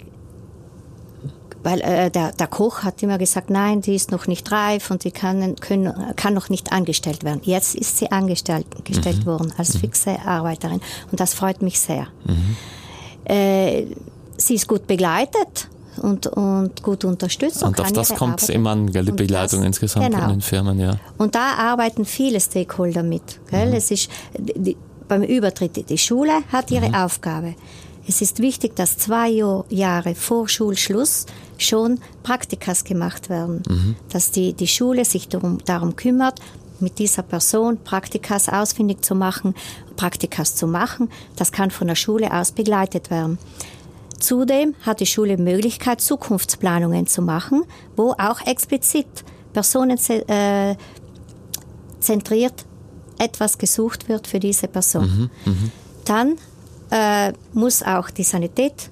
weil 1.63 1.79
äh, 1.79 2.11
der, 2.11 2.33
der 2.33 2.47
Koch 2.47 2.83
hat 2.83 3.01
immer 3.01 3.17
gesagt, 3.17 3.49
nein, 3.49 3.79
die 3.79 3.95
ist 3.95 4.11
noch 4.11 4.27
nicht 4.27 4.51
reif 4.51 4.91
und 4.91 5.03
sie 5.03 5.11
kann, 5.11 5.55
können, 5.55 5.93
kann 6.17 6.33
noch 6.33 6.49
nicht 6.49 6.73
angestellt 6.73 7.23
werden. 7.23 7.39
Jetzt 7.45 7.75
ist 7.75 7.97
sie 7.97 8.11
angestellt 8.11 8.65
gestellt 8.83 9.19
mhm. 9.19 9.25
worden 9.25 9.53
als 9.57 9.75
mhm. 9.75 9.79
fixe 9.79 10.19
Arbeiterin 10.25 10.81
und 11.11 11.21
das 11.21 11.33
freut 11.33 11.61
mich 11.61 11.79
sehr. 11.79 12.07
Mhm. 12.25 12.57
Äh, 13.23 13.85
sie 14.35 14.55
ist 14.55 14.67
gut 14.67 14.85
begleitet 14.85 15.69
und, 16.01 16.27
und 16.27 16.83
gut 16.83 17.05
unterstützt. 17.05 17.63
Und, 17.63 17.79
und 17.79 17.81
auf 17.81 17.91
das 17.91 18.15
kommt 18.15 18.41
es 18.41 18.49
immer 18.49 18.71
an, 18.71 18.91
gell, 18.91 19.05
die 19.05 19.11
Begleitung 19.11 19.59
das, 19.59 19.67
insgesamt 19.67 20.11
genau. 20.11 20.23
in 20.23 20.29
den 20.29 20.41
Firmen, 20.41 20.79
ja. 20.79 20.97
Und 21.17 21.35
da 21.35 21.53
arbeiten 21.57 22.05
viele 22.05 22.39
Stakeholder 22.39 23.03
mit. 23.03 23.39
Gell? 23.49 23.67
Mhm. 23.69 23.73
Es 23.73 23.91
ist, 23.91 24.09
die, 24.37 24.77
beim 25.07 25.23
Übertritt, 25.23 25.89
die 25.89 25.97
Schule 25.97 26.33
hat 26.51 26.71
ihre 26.71 26.89
mhm. 26.89 26.95
Aufgabe. 26.95 27.55
Es 28.07 28.21
ist 28.21 28.39
wichtig, 28.39 28.75
dass 28.75 28.97
zwei 28.97 29.41
Jahre 29.69 30.13
vor 30.13 30.47
Schulschluss 30.47 31.25
schon 31.57 31.99
Praktikas 32.23 32.83
gemacht 32.83 33.29
werden. 33.29 33.63
Mhm. 33.67 33.95
Dass 34.09 34.31
die, 34.31 34.53
die 34.53 34.67
Schule 34.67 35.05
sich 35.05 35.27
darum, 35.27 35.57
darum 35.65 35.95
kümmert, 35.95 36.39
mit 36.79 36.99
dieser 36.99 37.23
Person 37.23 37.77
Praktikas 37.83 38.49
ausfindig 38.49 39.03
zu 39.03 39.15
machen, 39.15 39.55
Praktikas 39.95 40.55
zu 40.55 40.67
machen. 40.67 41.09
Das 41.35 41.51
kann 41.51 41.71
von 41.71 41.87
der 41.87 41.95
Schule 41.95 42.33
aus 42.33 42.51
begleitet 42.51 43.09
werden. 43.09 43.37
Zudem 44.19 44.75
hat 44.81 44.99
die 44.99 45.05
Schule 45.05 45.37
Möglichkeit, 45.37 46.01
Zukunftsplanungen 46.01 47.07
zu 47.07 47.21
machen, 47.21 47.63
wo 47.95 48.11
auch 48.11 48.41
explizit 48.45 49.07
personenzentriert 49.53 50.77
äh, 53.19 53.23
etwas 53.23 53.57
gesucht 53.57 54.09
wird 54.09 54.27
für 54.27 54.39
diese 54.39 54.67
Person. 54.67 55.29
Mhm, 55.45 55.51
mh. 55.51 55.57
Dann 56.05 56.35
äh, 56.91 57.33
muss 57.53 57.83
auch 57.83 58.09
die 58.09 58.23
Sanität 58.23 58.91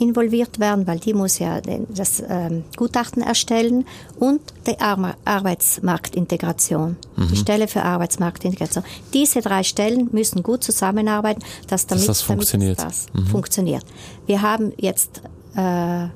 involviert 0.00 0.58
werden, 0.58 0.86
weil 0.86 0.98
die 0.98 1.14
muss 1.14 1.38
ja 1.38 1.60
das 1.88 2.22
ähm, 2.28 2.64
Gutachten 2.76 3.22
erstellen 3.22 3.84
und 4.18 4.40
die 4.66 4.78
Ar 4.80 5.16
Arbeitsmarktintegration, 5.24 6.96
mhm. 7.16 7.28
die 7.28 7.36
Stelle 7.36 7.68
für 7.68 7.82
Arbeitsmarktintegration. 7.82 8.84
Diese 9.12 9.40
drei 9.40 9.62
Stellen 9.62 10.08
müssen 10.12 10.42
gut 10.42 10.64
zusammenarbeiten, 10.64 11.42
dass 11.68 11.86
damit, 11.86 12.02
dass 12.02 12.18
das 12.18 12.22
funktioniert. 12.22 12.78
Damit 12.78 12.92
das 12.92 13.06
mhm. 13.12 13.26
funktioniert. 13.26 13.84
Wir 14.26 14.42
haben 14.42 14.72
jetzt 14.76 15.22
äh, 15.56 16.06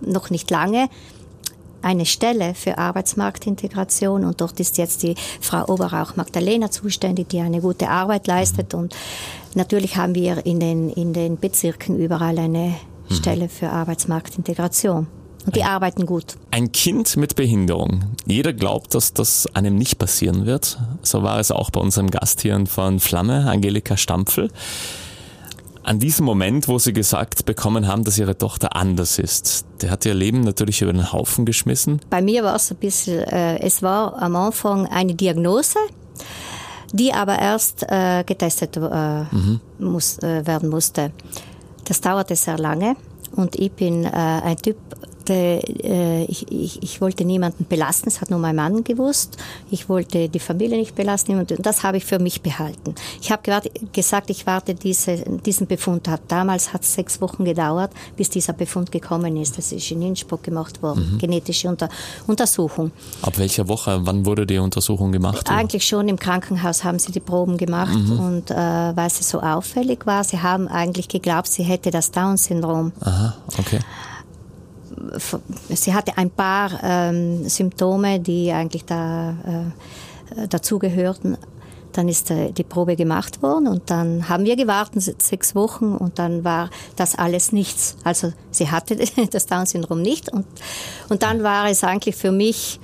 noch 0.00 0.30
nicht 0.30 0.50
lange 0.50 0.88
eine 1.82 2.06
Stelle 2.06 2.54
für 2.54 2.78
Arbeitsmarktintegration 2.78 4.24
und 4.24 4.40
dort 4.40 4.58
ist 4.60 4.78
jetzt 4.78 5.02
die 5.02 5.14
Frau 5.40 5.66
Oberrauch 5.66 6.16
Magdalena 6.16 6.70
zuständig, 6.70 7.28
die 7.28 7.40
eine 7.40 7.60
gute 7.60 7.88
Arbeit 7.88 8.26
leistet 8.26 8.74
und 8.74 8.94
natürlich 9.54 9.96
haben 9.96 10.14
wir 10.14 10.46
in 10.46 10.60
den, 10.60 10.90
in 10.90 11.12
den 11.12 11.38
Bezirken 11.38 11.98
überall 11.98 12.38
eine 12.38 12.74
mhm. 13.08 13.14
Stelle 13.14 13.48
für 13.48 13.70
Arbeitsmarktintegration. 13.70 15.06
Und 15.44 15.56
die 15.56 15.64
arbeiten 15.64 16.06
gut. 16.06 16.36
Ein 16.52 16.70
Kind 16.70 17.16
mit 17.16 17.34
Behinderung. 17.34 18.04
Jeder 18.26 18.52
glaubt, 18.52 18.94
dass 18.94 19.12
das 19.12 19.48
einem 19.54 19.74
nicht 19.74 19.98
passieren 19.98 20.46
wird. 20.46 20.78
So 21.02 21.24
war 21.24 21.40
es 21.40 21.50
auch 21.50 21.70
bei 21.70 21.80
unserem 21.80 22.12
Gast 22.12 22.42
hier 22.42 22.64
von 22.66 23.00
Flamme, 23.00 23.50
Angelika 23.50 23.96
Stampfel 23.96 24.50
an 25.84 25.98
diesem 25.98 26.24
Moment, 26.24 26.68
wo 26.68 26.78
sie 26.78 26.92
gesagt 26.92 27.44
bekommen 27.44 27.86
haben, 27.86 28.04
dass 28.04 28.18
ihre 28.18 28.36
Tochter 28.38 28.76
anders 28.76 29.18
ist, 29.18 29.66
der 29.80 29.90
hat 29.90 30.04
ihr 30.04 30.14
Leben 30.14 30.42
natürlich 30.42 30.82
über 30.82 30.92
den 30.92 31.12
Haufen 31.12 31.44
geschmissen. 31.44 32.00
Bei 32.10 32.22
mir 32.22 32.44
war 32.44 32.54
es 32.54 32.70
ein 32.70 32.76
bisschen, 32.76 33.20
äh, 33.24 33.58
es 33.60 33.82
war 33.82 34.20
am 34.20 34.36
Anfang 34.36 34.86
eine 34.86 35.14
Diagnose, 35.14 35.78
die 36.92 37.12
aber 37.12 37.38
erst 37.38 37.84
äh, 37.88 38.22
getestet 38.24 38.76
äh, 38.76 38.80
mhm. 38.80 39.60
muss, 39.78 40.18
äh, 40.18 40.46
werden 40.46 40.68
musste. 40.68 41.12
Das 41.84 42.00
dauerte 42.00 42.36
sehr 42.36 42.58
lange 42.58 42.96
und 43.34 43.56
ich 43.56 43.72
bin 43.72 44.04
äh, 44.04 44.08
ein 44.10 44.56
Typ, 44.56 44.76
wollte, 45.22 45.62
äh, 45.84 46.24
ich, 46.24 46.50
ich, 46.50 46.82
ich 46.82 47.00
wollte 47.00 47.24
niemanden 47.24 47.64
belasten, 47.64 48.08
es 48.08 48.20
hat 48.20 48.30
nur 48.30 48.38
mein 48.38 48.56
Mann 48.56 48.84
gewusst. 48.84 49.36
Ich 49.70 49.88
wollte 49.88 50.28
die 50.28 50.38
Familie 50.38 50.78
nicht 50.78 50.94
belasten 50.94 51.38
und 51.38 51.54
das 51.58 51.82
habe 51.82 51.96
ich 51.98 52.04
für 52.04 52.18
mich 52.18 52.42
behalten. 52.42 52.94
Ich 53.20 53.30
habe 53.30 53.42
gesagt, 53.92 54.30
ich 54.30 54.46
warte 54.46 54.74
diese, 54.74 55.18
diesen 55.44 55.66
Befund 55.66 56.08
ab. 56.08 56.20
Damals 56.28 56.72
hat 56.72 56.82
es 56.82 56.94
sechs 56.94 57.20
Wochen 57.20 57.44
gedauert, 57.44 57.92
bis 58.16 58.30
dieser 58.30 58.52
Befund 58.52 58.90
gekommen 58.90 59.36
ist. 59.36 59.58
Das 59.58 59.72
ist 59.72 59.90
in 59.90 60.02
Innsbruck 60.02 60.42
gemacht 60.42 60.82
worden, 60.82 61.12
mhm. 61.14 61.18
genetische 61.18 61.68
Unter 61.68 61.88
Untersuchung. 62.26 62.90
Ab 63.22 63.38
welcher 63.38 63.68
Woche, 63.68 64.00
wann 64.02 64.26
wurde 64.26 64.46
die 64.46 64.58
Untersuchung 64.58 65.12
gemacht? 65.12 65.48
Eigentlich 65.50 65.86
schon 65.86 66.08
im 66.08 66.18
Krankenhaus 66.18 66.84
haben 66.84 66.98
sie 66.98 67.12
die 67.12 67.20
Proben 67.20 67.56
gemacht 67.56 67.94
mhm. 67.94 68.18
und 68.18 68.50
äh, 68.50 68.54
weil 68.54 69.10
sie 69.10 69.22
so 69.22 69.40
auffällig 69.40 70.06
war, 70.06 70.24
sie 70.24 70.40
haben 70.40 70.68
eigentlich 70.68 71.08
geglaubt, 71.08 71.48
sie 71.48 71.62
hätte 71.62 71.90
das 71.90 72.10
Down-Syndrom. 72.10 72.92
Aha, 73.00 73.36
okay 73.58 73.78
sie 75.68 75.94
hatte 75.94 76.16
ein 76.16 76.30
paar 76.30 76.70
ähm, 76.82 77.48
Symptome, 77.48 78.20
die 78.20 78.52
eigentlich 78.52 78.84
da 78.84 79.30
äh, 79.30 80.46
dazugehörten. 80.48 81.36
Dann 81.92 82.08
ist 82.08 82.30
äh, 82.30 82.52
die 82.52 82.64
Probe 82.64 82.96
gemacht 82.96 83.42
worden 83.42 83.68
und 83.68 83.90
dann 83.90 84.28
haben 84.28 84.44
wir 84.44 84.56
gewartet 84.56 85.22
sechs 85.22 85.54
Wochen 85.54 85.94
und 85.94 86.18
dann 86.18 86.44
war 86.44 86.70
das 86.96 87.14
alles 87.14 87.52
nichts. 87.52 87.96
Also 88.04 88.32
sie 88.50 88.70
hatte 88.70 88.96
das 89.30 89.46
Down-Syndrom 89.46 90.00
nicht 90.00 90.32
und, 90.32 90.46
und 91.08 91.22
dann 91.22 91.42
war 91.42 91.68
es 91.68 91.84
eigentlich 91.84 92.16
für 92.16 92.32
mich, 92.32 92.80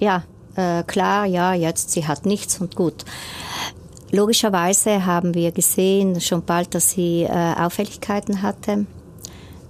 ja, 0.00 0.24
äh, 0.56 0.82
klar, 0.82 1.24
ja, 1.24 1.54
jetzt 1.54 1.90
sie 1.90 2.06
hat 2.06 2.26
nichts 2.26 2.60
und 2.60 2.76
gut. 2.76 3.04
Logischerweise 4.10 5.06
haben 5.06 5.34
wir 5.34 5.50
gesehen 5.50 6.20
schon 6.20 6.44
bald, 6.44 6.74
dass 6.74 6.90
sie 6.90 7.22
äh, 7.22 7.54
Auffälligkeiten 7.58 8.42
hatte. 8.42 8.86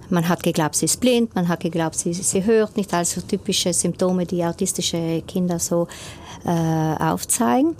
Man 0.09 0.27
hat 0.27 0.43
geglaubt, 0.43 0.75
sie 0.75 0.85
ist 0.85 0.99
blind, 0.99 1.35
man 1.35 1.47
hat 1.47 1.61
geglaubt, 1.61 1.95
sie, 1.95 2.13
sie 2.13 2.43
hört 2.43 2.77
nicht, 2.77 2.93
also 2.93 3.21
typische 3.21 3.73
Symptome, 3.73 4.25
die 4.25 4.43
autistische 4.43 5.23
Kinder 5.27 5.59
so 5.59 5.87
äh, 6.45 6.49
aufzeigen. 6.49 7.75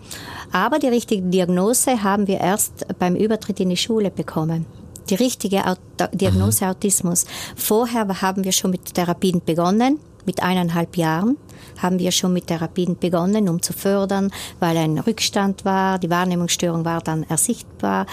Aber 0.52 0.80
die 0.80 0.88
richtige 0.88 1.22
Diagnose 1.24 2.04
haben 2.04 2.28
wir 2.28 2.40
erst 2.40 2.86
beim 3.00 3.16
Übertritt 3.16 3.60
in 3.60 3.70
die 3.70 3.78
Schule 3.78 4.10
bekommen. 4.10 4.66
Die 5.10 5.16
richtige 5.16 5.68
Aut 5.68 5.80
Diagnose 6.14 6.66
mhm. 6.66 6.72
Autismus. 6.72 7.26
Vorher 7.56 8.22
haben 8.22 8.44
wir 8.44 8.52
schon 8.52 8.72
mit 8.72 8.94
Therapien 8.94 9.42
begonnen, 9.46 10.00
mit 10.26 10.42
eineinhalb 10.42 10.98
Jahren 10.98 11.38
haben 11.82 12.00
wir 12.00 12.12
schon 12.12 12.34
mit 12.34 12.48
Therapien 12.48 12.98
begonnen, 12.98 13.50
um 13.50 13.62
zu 13.62 13.74
fördern, 13.74 14.32
weil 14.60 14.78
ein 14.78 14.98
Rückstand 14.98 15.66
war, 15.66 16.00
die 16.00 16.10
Wahrnehmungsstörung 16.10 16.86
war 16.86 17.02
dann 17.02 17.24
ersichtbar, 17.24 18.06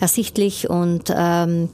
ersichtlich 0.00 0.70
und 0.70 1.12
ähm, 1.14 1.68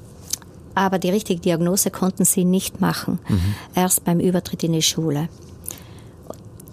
aber 0.79 0.99
die 0.99 1.11
richtige 1.11 1.41
Diagnose 1.41 1.91
konnten 1.91 2.25
sie 2.25 2.45
nicht 2.45 2.81
machen, 2.81 3.19
mhm. 3.29 3.55
erst 3.75 4.05
beim 4.05 4.21
Übertritt 4.21 4.63
in 4.63 4.73
die 4.73 4.83
Schule. 4.83 5.29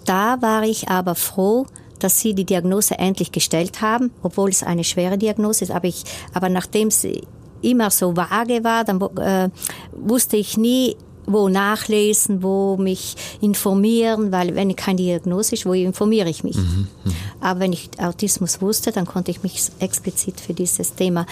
Da 0.04 0.40
war 0.40 0.62
ich 0.62 0.88
aber 0.88 1.16
froh, 1.16 1.66
dass 1.98 2.20
sie 2.20 2.34
die 2.34 2.44
Diagnose 2.44 2.98
endlich 2.98 3.32
gestellt 3.32 3.80
haben, 3.80 4.12
obwohl 4.22 4.50
es 4.50 4.62
eine 4.62 4.84
schwere 4.84 5.18
Diagnose 5.18 5.64
ist. 5.64 5.70
Aber, 5.70 5.88
ich, 5.88 6.04
aber 6.32 6.48
nachdem 6.48 6.90
sie 6.90 7.22
immer 7.62 7.90
so 7.90 8.16
vage 8.16 8.62
war, 8.62 8.84
dann 8.84 9.00
äh, 9.00 9.50
wusste 9.92 10.36
ich 10.36 10.56
nie, 10.56 10.96
wo 11.26 11.48
nachlesen, 11.48 12.44
wo 12.44 12.76
mich 12.76 13.16
informieren, 13.40 14.30
weil 14.30 14.54
wenn 14.54 14.70
ich 14.70 14.76
keine 14.76 14.98
Diagnose 14.98 15.56
ist, 15.56 15.66
wo 15.66 15.72
informiere 15.72 16.28
ich 16.28 16.44
mich. 16.44 16.56
Mhm, 16.56 16.86
mh. 17.04 17.12
Aber 17.40 17.60
wenn 17.60 17.72
ich 17.72 17.90
Autismus 17.98 18.60
wusste, 18.60 18.92
dann 18.92 19.06
konnte 19.06 19.32
ich 19.32 19.42
mich 19.42 19.68
explizit 19.80 20.40
für 20.40 20.54
dieses 20.54 20.94
Thema 20.94 21.26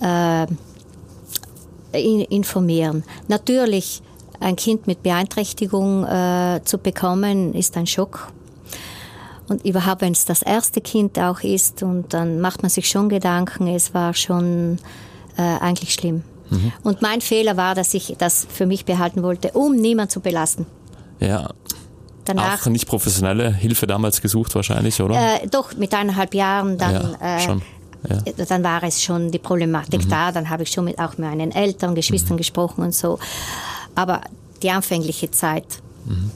äh, 0.00 0.46
informieren. 1.94 3.04
Natürlich, 3.28 4.02
ein 4.40 4.56
Kind 4.56 4.86
mit 4.86 5.02
Beeinträchtigung 5.02 6.04
äh, 6.04 6.60
zu 6.64 6.78
bekommen, 6.78 7.54
ist 7.54 7.76
ein 7.76 7.86
Schock. 7.86 8.28
Und 9.48 9.64
überhaupt, 9.64 10.00
wenn 10.00 10.12
es 10.12 10.24
das 10.24 10.42
erste 10.42 10.80
Kind 10.80 11.18
auch 11.18 11.40
ist, 11.40 11.82
und 11.82 12.14
dann 12.14 12.40
macht 12.40 12.62
man 12.62 12.70
sich 12.70 12.88
schon 12.88 13.08
Gedanken, 13.08 13.66
es 13.68 13.92
war 13.92 14.14
schon 14.14 14.78
äh, 15.36 15.42
eigentlich 15.42 15.92
schlimm. 15.92 16.22
Mhm. 16.50 16.72
Und 16.82 17.02
mein 17.02 17.20
Fehler 17.20 17.56
war, 17.56 17.74
dass 17.74 17.92
ich 17.94 18.14
das 18.18 18.46
für 18.50 18.66
mich 18.66 18.84
behalten 18.84 19.22
wollte, 19.22 19.52
um 19.52 19.76
niemand 19.76 20.10
zu 20.10 20.20
belasten. 20.20 20.66
Ja. 21.20 21.50
Danach, 22.24 22.62
auch 22.62 22.70
nicht 22.70 22.88
professionelle 22.88 23.52
Hilfe 23.52 23.86
damals 23.86 24.22
gesucht 24.22 24.54
wahrscheinlich, 24.54 25.00
oder? 25.02 25.42
Äh, 25.42 25.46
doch, 25.48 25.76
mit 25.76 25.92
eineinhalb 25.92 26.34
Jahren 26.34 26.78
dann. 26.78 27.16
Ja, 27.20 27.38
schon. 27.38 27.62
Ja. 28.08 28.44
Dann 28.46 28.62
war 28.62 28.82
es 28.82 29.02
schon 29.02 29.30
die 29.30 29.38
Problematik 29.38 30.04
mhm. 30.04 30.08
da, 30.08 30.32
dann 30.32 30.50
habe 30.50 30.64
ich 30.64 30.70
schon 30.70 30.84
mit, 30.84 30.98
auch 30.98 31.16
mit 31.16 31.28
meinen 31.28 31.52
Eltern, 31.52 31.94
Geschwistern 31.94 32.34
mhm. 32.34 32.38
gesprochen 32.38 32.82
und 32.82 32.94
so. 32.94 33.18
Aber 33.94 34.20
die 34.62 34.70
anfängliche 34.70 35.30
Zeit, 35.30 35.64
mhm 36.04 36.30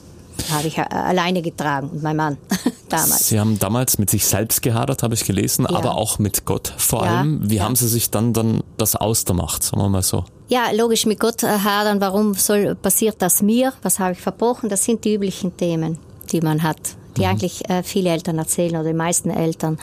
habe 0.51 0.67
ich 0.67 0.77
äh, 0.77 0.81
alleine 0.81 1.41
getragen 1.41 1.89
und 1.89 2.03
mein 2.03 2.15
Mann 2.15 2.37
damals. 2.89 3.27
Sie 3.27 3.39
haben 3.39 3.59
damals 3.59 3.97
mit 3.97 4.09
sich 4.09 4.25
selbst 4.25 4.61
gehadert, 4.61 5.03
habe 5.03 5.13
ich 5.13 5.25
gelesen, 5.25 5.67
ja. 5.69 5.75
aber 5.75 5.95
auch 5.95 6.19
mit 6.19 6.45
Gott 6.45 6.73
vor 6.77 7.05
ja, 7.05 7.19
allem. 7.19 7.49
Wie 7.49 7.61
haben 7.61 7.75
Sie 7.75 7.87
sich 7.87 8.09
dann, 8.09 8.33
dann 8.33 8.63
das 8.77 8.95
ausgemacht, 8.95 9.63
sagen 9.63 9.81
wir 9.81 9.89
mal 9.89 10.03
so? 10.03 10.25
Ja, 10.47 10.71
logisch 10.71 11.05
mit 11.05 11.19
Gott 11.19 11.43
äh, 11.43 11.47
hadern. 11.47 12.01
Warum 12.01 12.33
soll, 12.33 12.75
passiert 12.75 13.21
das 13.21 13.41
mir? 13.41 13.73
Was 13.81 13.99
habe 13.99 14.13
ich 14.13 14.21
verbrochen? 14.21 14.69
Das 14.69 14.83
sind 14.83 15.05
die 15.05 15.15
üblichen 15.15 15.55
Themen, 15.55 15.97
die 16.31 16.41
man 16.41 16.63
hat, 16.63 16.79
die 17.17 17.21
mhm. 17.21 17.27
eigentlich 17.27 17.69
äh, 17.69 17.83
viele 17.83 18.09
Eltern 18.09 18.37
erzählen 18.37 18.75
oder 18.75 18.89
die 18.89 18.93
meisten 18.93 19.29
Eltern 19.29 19.77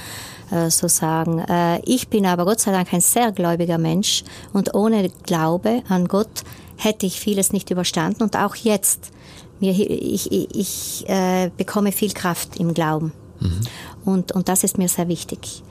äh, 0.51 0.71
so 0.71 0.89
sagen. 0.89 1.41
Äh, 1.41 1.81
ich 1.85 2.09
bin 2.09 2.27
aber 2.27 2.45
Gott 2.45 2.61
sei 2.61 2.73
Dank 2.73 2.93
ein 2.93 3.01
sehr 3.01 3.33
gläubiger 3.33 3.79
Mensch 3.79 4.25
und 4.53 4.75
ohne 4.75 5.11
Glaube 5.25 5.83
an 5.89 6.09
Gott 6.09 6.43
hätte 6.77 7.07
ich 7.07 7.21
vieles 7.21 7.53
nicht 7.53 7.71
überstanden 7.71 8.23
und 8.23 8.37
auch 8.37 8.55
jetzt 8.55 9.13
mir, 9.61 9.73
ich, 9.73 10.31
ich, 10.31 10.55
ich 10.55 11.09
äh, 11.09 11.51
bekomme 11.57 11.93
viel 11.93 12.13
Kraft 12.13 12.59
im 12.59 12.75
Glauben. 12.75 13.13
Mhm. 13.41 13.61
Und, 14.05 14.33
und 14.33 14.49
das 14.49 14.65
ist 14.65 14.79
mir 14.79 14.89
sehr 14.89 15.09
wichtig. 15.09 15.63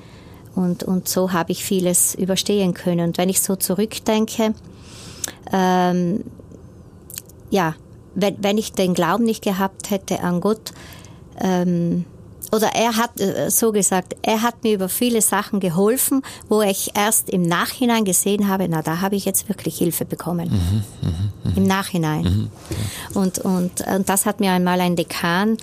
Und, 0.55 0.83
und 0.83 1.07
so 1.07 1.33
habe 1.33 1.51
ich 1.51 1.63
vieles 1.63 2.15
überstehen 2.15 2.73
können. 2.73 3.09
Und 3.09 3.17
wenn 3.17 3.29
ich 3.29 3.41
so 3.41 3.55
zurückdenke, 3.55 4.53
ähm, 5.51 6.23
ja, 7.49 7.75
wenn, 8.15 8.41
wenn 8.41 8.57
ich 8.57 8.71
den 8.71 8.93
Glauben 8.93 9.25
nicht 9.25 9.43
gehabt 9.43 9.91
hätte 9.91 10.21
an 10.21 10.39
Gott, 10.41 10.71
ähm, 11.39 12.05
oder 12.51 12.69
er 12.73 12.95
hat 12.95 13.19
äh, 13.19 13.49
so 13.49 13.71
gesagt, 13.71 14.15
er 14.21 14.41
hat 14.41 14.63
mir 14.63 14.75
über 14.75 14.89
viele 14.89 15.21
Sachen 15.21 15.59
geholfen, 15.59 16.21
wo 16.47 16.61
ich 16.61 16.91
erst 16.95 17.29
im 17.29 17.41
Nachhinein 17.41 18.05
gesehen 18.05 18.47
habe, 18.47 18.67
na, 18.69 18.81
da 18.81 19.01
habe 19.01 19.15
ich 19.15 19.25
jetzt 19.25 19.49
wirklich 19.49 19.77
Hilfe 19.77 20.05
bekommen. 20.05 20.49
Mhm, 20.49 21.09
mh, 21.09 21.51
mh. 21.51 21.57
Im 21.57 21.63
Nachhinein. 21.63 22.23
Mhm, 22.23 22.49
und, 23.13 23.39
und, 23.39 23.81
und 23.81 24.09
das 24.09 24.25
hat 24.25 24.39
mir 24.39 24.51
einmal 24.51 24.79
ein 24.79 24.95
Dekan, 24.95 25.57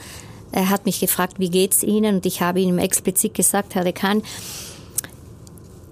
er 0.51 0.69
hat 0.69 0.85
mich 0.85 1.01
gefragt, 1.01 1.39
wie 1.39 1.49
geht's 1.49 1.83
Ihnen? 1.83 2.17
Und 2.17 2.27
ich 2.27 2.43
habe 2.43 2.61
ihm 2.61 2.79
explizit 2.79 3.33
gesagt, 3.33 3.75
Herr 3.75 3.85
Dekan, 3.85 4.23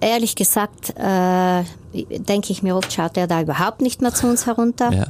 ehrlich 0.01 0.35
gesagt, 0.35 0.91
äh, 0.99 1.65
denke 1.95 2.53
ich 2.53 2.63
mir 2.63 2.77
oft, 2.77 2.93
schaut 2.93 3.17
er 3.17 3.27
da 3.27 3.41
überhaupt 3.41 3.81
nicht 3.81 4.03
mehr 4.03 4.13
zu 4.13 4.27
uns 4.27 4.45
herunter. 4.45 4.93
Ja 4.93 5.07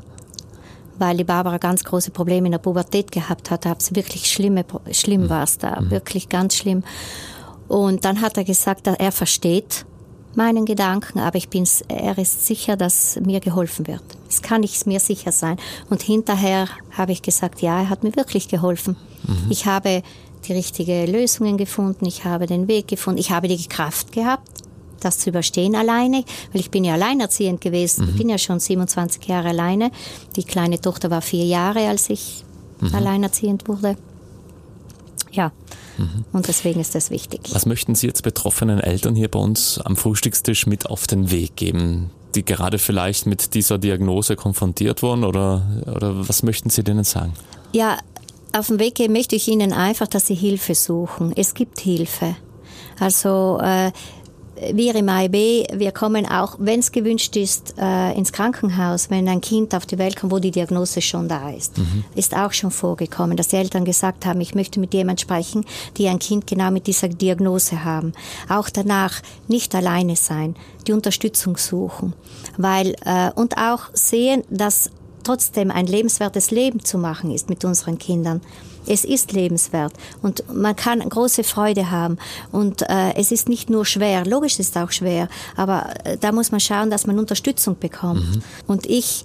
weil 1.00 1.16
die 1.16 1.24
Barbara 1.24 1.58
ganz 1.58 1.82
große 1.82 2.10
Probleme 2.10 2.46
in 2.46 2.52
der 2.52 2.58
Pubertät 2.58 3.10
gehabt 3.10 3.50
hat. 3.50 3.66
Es 3.66 3.94
wirklich 3.94 4.30
schlimme, 4.30 4.64
schlimm 4.92 5.22
mhm. 5.22 5.30
war 5.30 5.44
es 5.44 5.58
da, 5.58 5.80
mhm. 5.80 5.90
wirklich 5.90 6.28
ganz 6.28 6.56
schlimm. 6.56 6.84
Und 7.68 8.04
dann 8.04 8.20
hat 8.20 8.36
er 8.36 8.44
gesagt, 8.44 8.86
er 8.86 9.12
versteht 9.12 9.86
meinen 10.34 10.64
Gedanken, 10.64 11.18
aber 11.18 11.36
ich 11.36 11.48
bin, 11.48 11.66
er 11.88 12.18
ist 12.18 12.46
sicher, 12.46 12.76
dass 12.76 13.18
mir 13.20 13.40
geholfen 13.40 13.86
wird. 13.86 14.02
Das 14.26 14.42
kann 14.42 14.62
ich 14.62 14.86
mir 14.86 15.00
sicher 15.00 15.32
sein. 15.32 15.56
Und 15.88 16.02
hinterher 16.02 16.68
habe 16.92 17.12
ich 17.12 17.22
gesagt, 17.22 17.62
ja, 17.62 17.80
er 17.80 17.90
hat 17.90 18.04
mir 18.04 18.14
wirklich 18.14 18.48
geholfen. 18.48 18.96
Mhm. 19.24 19.50
Ich 19.50 19.66
habe 19.66 20.02
die 20.46 20.52
richtigen 20.52 21.10
Lösungen 21.10 21.56
gefunden, 21.56 22.06
ich 22.06 22.24
habe 22.24 22.46
den 22.46 22.68
Weg 22.68 22.88
gefunden, 22.88 23.18
ich 23.18 23.30
habe 23.30 23.48
die 23.48 23.66
Kraft 23.66 24.12
gehabt 24.12 24.62
das 25.04 25.18
zu 25.18 25.30
überstehen 25.30 25.74
alleine, 25.74 26.24
weil 26.52 26.60
ich 26.60 26.70
bin 26.70 26.84
ja 26.84 26.94
alleinerziehend 26.94 27.60
gewesen. 27.60 28.04
Mhm. 28.04 28.10
Ich 28.10 28.16
bin 28.16 28.28
ja 28.28 28.38
schon 28.38 28.60
27 28.60 29.24
Jahre 29.26 29.48
alleine. 29.48 29.90
Die 30.36 30.44
kleine 30.44 30.80
Tochter 30.80 31.10
war 31.10 31.22
vier 31.22 31.44
Jahre, 31.44 31.88
als 31.88 32.10
ich 32.10 32.44
mhm. 32.80 32.94
alleinerziehend 32.94 33.68
wurde. 33.68 33.96
Ja, 35.32 35.52
mhm. 35.98 36.24
und 36.32 36.48
deswegen 36.48 36.80
ist 36.80 36.94
das 36.94 37.10
wichtig. 37.10 37.40
Was 37.52 37.66
möchten 37.66 37.94
Sie 37.94 38.06
jetzt 38.06 38.22
betroffenen 38.22 38.80
Eltern 38.80 39.14
hier 39.14 39.28
bei 39.28 39.38
uns 39.38 39.78
am 39.78 39.96
Frühstückstisch 39.96 40.66
mit 40.66 40.86
auf 40.86 41.06
den 41.06 41.30
Weg 41.30 41.56
geben, 41.56 42.10
die 42.34 42.44
gerade 42.44 42.78
vielleicht 42.78 43.26
mit 43.26 43.54
dieser 43.54 43.78
Diagnose 43.78 44.36
konfrontiert 44.36 45.02
wurden 45.02 45.24
oder, 45.24 45.66
oder 45.86 46.28
was 46.28 46.42
möchten 46.42 46.70
Sie 46.70 46.82
denen 46.82 47.04
sagen? 47.04 47.32
Ja, 47.72 47.98
auf 48.52 48.66
den 48.66 48.80
Weg 48.80 48.96
geben 48.96 49.12
möchte 49.12 49.36
ich 49.36 49.46
Ihnen 49.46 49.72
einfach, 49.72 50.08
dass 50.08 50.26
Sie 50.26 50.34
Hilfe 50.34 50.74
suchen. 50.74 51.32
Es 51.36 51.54
gibt 51.54 51.78
Hilfe. 51.78 52.36
Also 52.98 53.58
äh, 53.62 53.92
wir 54.72 54.94
im 54.94 55.08
AIB, 55.08 55.78
wir 55.78 55.92
kommen 55.92 56.26
auch, 56.26 56.56
wenn 56.58 56.80
es 56.80 56.92
gewünscht 56.92 57.36
ist, 57.36 57.74
äh, 57.78 58.12
ins 58.12 58.32
Krankenhaus, 58.32 59.10
wenn 59.10 59.28
ein 59.28 59.40
Kind 59.40 59.74
auf 59.74 59.86
die 59.86 59.98
Welt 59.98 60.16
kommt, 60.16 60.32
wo 60.32 60.38
die 60.38 60.50
Diagnose 60.50 61.00
schon 61.00 61.28
da 61.28 61.50
ist. 61.50 61.78
Mhm. 61.78 62.04
Ist 62.14 62.36
auch 62.36 62.52
schon 62.52 62.70
vorgekommen, 62.70 63.36
dass 63.36 63.48
die 63.48 63.56
Eltern 63.56 63.84
gesagt 63.84 64.26
haben, 64.26 64.40
ich 64.40 64.54
möchte 64.54 64.80
mit 64.80 64.92
jemand 64.94 65.20
sprechen, 65.20 65.64
die 65.96 66.08
ein 66.08 66.18
Kind 66.18 66.46
genau 66.46 66.70
mit 66.70 66.86
dieser 66.86 67.08
Diagnose 67.08 67.84
haben. 67.84 68.12
Auch 68.48 68.68
danach 68.68 69.20
nicht 69.48 69.74
alleine 69.74 70.16
sein, 70.16 70.56
die 70.86 70.92
Unterstützung 70.92 71.56
suchen, 71.56 72.12
weil 72.56 72.94
äh, 73.04 73.30
und 73.34 73.56
auch 73.56 73.90
sehen, 73.94 74.44
dass 74.50 74.90
trotzdem 75.22 75.70
ein 75.70 75.86
lebenswertes 75.86 76.50
Leben 76.50 76.84
zu 76.84 76.98
machen 76.98 77.30
ist 77.30 77.48
mit 77.48 77.64
unseren 77.64 77.98
Kindern. 77.98 78.40
Es 78.90 79.04
ist 79.04 79.30
lebenswert 79.30 79.92
und 80.20 80.42
man 80.52 80.74
kann 80.74 81.00
große 81.08 81.44
Freude 81.44 81.92
haben. 81.92 82.18
Und 82.50 82.82
äh, 82.82 83.14
es 83.14 83.30
ist 83.30 83.48
nicht 83.48 83.70
nur 83.70 83.86
schwer, 83.86 84.26
logisch 84.26 84.58
ist 84.58 84.74
es 84.74 84.82
auch 84.82 84.90
schwer, 84.90 85.28
aber 85.56 85.94
äh, 86.04 86.16
da 86.18 86.32
muss 86.32 86.50
man 86.50 86.58
schauen, 86.58 86.90
dass 86.90 87.06
man 87.06 87.18
Unterstützung 87.18 87.78
bekommt. 87.78 88.36
Mhm. 88.36 88.42
Und 88.66 88.86
ich 88.86 89.24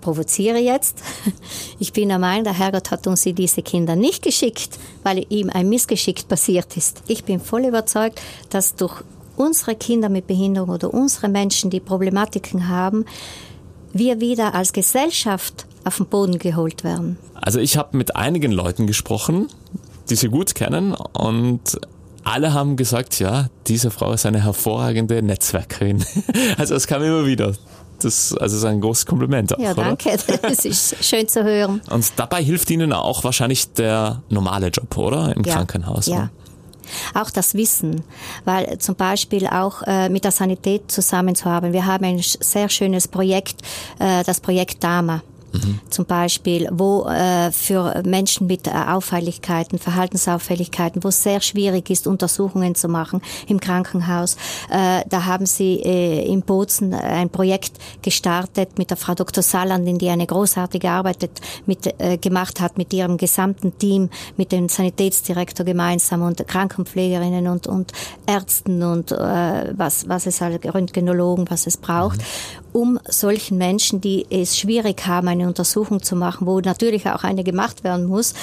provoziere 0.00 0.58
jetzt. 0.58 0.98
Ich 1.80 1.92
bin 1.92 2.08
der 2.08 2.18
Meinung, 2.18 2.44
der 2.44 2.58
Herrgott 2.58 2.90
hat 2.90 3.06
uns 3.06 3.22
diese 3.22 3.62
Kinder 3.62 3.94
nicht 3.96 4.22
geschickt, 4.22 4.78
weil 5.02 5.26
ihm 5.28 5.50
ein 5.50 5.68
Missgeschick 5.68 6.26
passiert 6.28 6.76
ist. 6.76 7.02
Ich 7.08 7.24
bin 7.24 7.40
voll 7.40 7.64
überzeugt, 7.66 8.20
dass 8.48 8.74
durch 8.74 9.02
unsere 9.36 9.74
Kinder 9.74 10.08
mit 10.08 10.26
Behinderung 10.26 10.70
oder 10.70 10.92
unsere 10.94 11.28
Menschen, 11.28 11.70
die 11.70 11.80
Problematiken 11.80 12.68
haben, 12.68 13.04
wir 13.92 14.20
wieder 14.20 14.54
als 14.54 14.72
Gesellschaft 14.72 15.66
auf 15.84 15.98
den 15.98 16.06
Boden 16.06 16.38
geholt 16.38 16.84
werden. 16.84 17.18
Also 17.44 17.58
ich 17.60 17.76
habe 17.76 17.94
mit 17.94 18.16
einigen 18.16 18.52
Leuten 18.52 18.86
gesprochen, 18.86 19.48
die 20.08 20.16
sie 20.16 20.28
gut 20.28 20.54
kennen 20.54 20.94
und 20.94 21.78
alle 22.24 22.54
haben 22.54 22.76
gesagt, 22.76 23.18
ja, 23.20 23.48
diese 23.66 23.90
Frau 23.90 24.14
ist 24.14 24.24
eine 24.24 24.42
hervorragende 24.42 25.22
Netzwerkerin. 25.22 26.04
Also 26.56 26.74
es 26.74 26.86
kam 26.86 27.02
immer 27.02 27.26
wieder. 27.26 27.52
Das 28.00 28.34
also 28.34 28.56
ist 28.56 28.64
ein 28.64 28.80
großes 28.80 29.04
Kompliment. 29.04 29.54
Auch, 29.54 29.58
ja, 29.58 29.74
danke. 29.74 30.08
Oder? 30.08 30.38
Das 30.42 30.64
ist 30.64 31.04
schön 31.04 31.28
zu 31.28 31.44
hören. 31.44 31.82
Und 31.90 32.12
dabei 32.16 32.42
hilft 32.42 32.70
Ihnen 32.70 32.94
auch 32.94 33.24
wahrscheinlich 33.24 33.72
der 33.74 34.22
normale 34.30 34.68
Job, 34.68 34.96
oder? 34.96 35.36
Im 35.36 35.44
ja, 35.44 35.56
Krankenhaus. 35.56 36.06
Ja. 36.06 36.30
Auch 37.12 37.30
das 37.30 37.54
Wissen, 37.54 38.04
weil 38.46 38.78
zum 38.78 38.94
Beispiel 38.94 39.46
auch 39.46 39.82
äh, 39.82 40.08
mit 40.08 40.24
der 40.24 40.32
Sanität 40.32 40.90
zusammenzuhaben. 40.90 41.74
Wir 41.74 41.84
haben 41.84 42.04
ein 42.04 42.20
sehr 42.22 42.70
schönes 42.70 43.06
Projekt, 43.06 43.60
äh, 43.98 44.24
das 44.24 44.40
Projekt 44.40 44.82
Dama. 44.82 45.22
Mhm. 45.54 45.80
Zum 45.88 46.04
Beispiel, 46.06 46.68
wo 46.72 47.06
äh, 47.06 47.52
für 47.52 48.02
Menschen 48.04 48.46
mit 48.46 48.66
äh, 48.66 48.70
Auffälligkeiten, 48.70 49.78
Verhaltensauffälligkeiten, 49.78 51.04
wo 51.04 51.08
es 51.08 51.22
sehr 51.22 51.40
schwierig 51.40 51.90
ist, 51.90 52.06
Untersuchungen 52.06 52.74
zu 52.74 52.88
machen 52.88 53.22
im 53.46 53.60
Krankenhaus. 53.60 54.36
Äh, 54.70 55.02
da 55.08 55.24
haben 55.26 55.46
sie 55.46 55.80
äh, 55.80 56.26
in 56.26 56.42
Bozen 56.42 56.92
ein 56.94 57.30
Projekt 57.30 57.72
gestartet 58.02 58.78
mit 58.78 58.90
der 58.90 58.96
Frau 58.96 59.14
Dr. 59.14 59.42
Salandin, 59.42 59.98
die 59.98 60.08
eine 60.08 60.26
großartige 60.26 60.90
Arbeit 60.90 61.30
mit, 61.66 61.94
äh, 61.98 62.18
gemacht 62.18 62.60
hat 62.60 62.76
mit 62.76 62.92
ihrem 62.92 63.16
gesamten 63.16 63.78
Team, 63.78 64.10
mit 64.36 64.52
dem 64.52 64.68
Sanitätsdirektor 64.68 65.64
gemeinsam 65.64 66.22
und 66.22 66.46
Krankenpflegerinnen 66.46 67.46
und, 67.48 67.66
und 67.66 67.92
Ärzten 68.26 68.82
und 68.82 69.12
äh, 69.12 69.72
was, 69.76 70.08
was 70.08 70.26
es 70.26 70.40
halt, 70.40 70.64
Röntgenologen, 70.74 71.46
was 71.48 71.66
es 71.66 71.76
braucht. 71.76 72.18
Mhm 72.18 72.63
um 72.74 72.98
solchen 73.08 73.56
Menschen, 73.56 74.00
die 74.00 74.26
es 74.30 74.58
schwierig 74.58 75.06
haben, 75.06 75.28
eine 75.28 75.46
Untersuchung 75.46 76.02
zu 76.02 76.16
machen, 76.16 76.44
wo 76.44 76.58
natürlich 76.58 77.08
auch 77.08 77.22
eine 77.22 77.44
gemacht 77.44 77.84
werden 77.84 78.06
muss, 78.06 78.34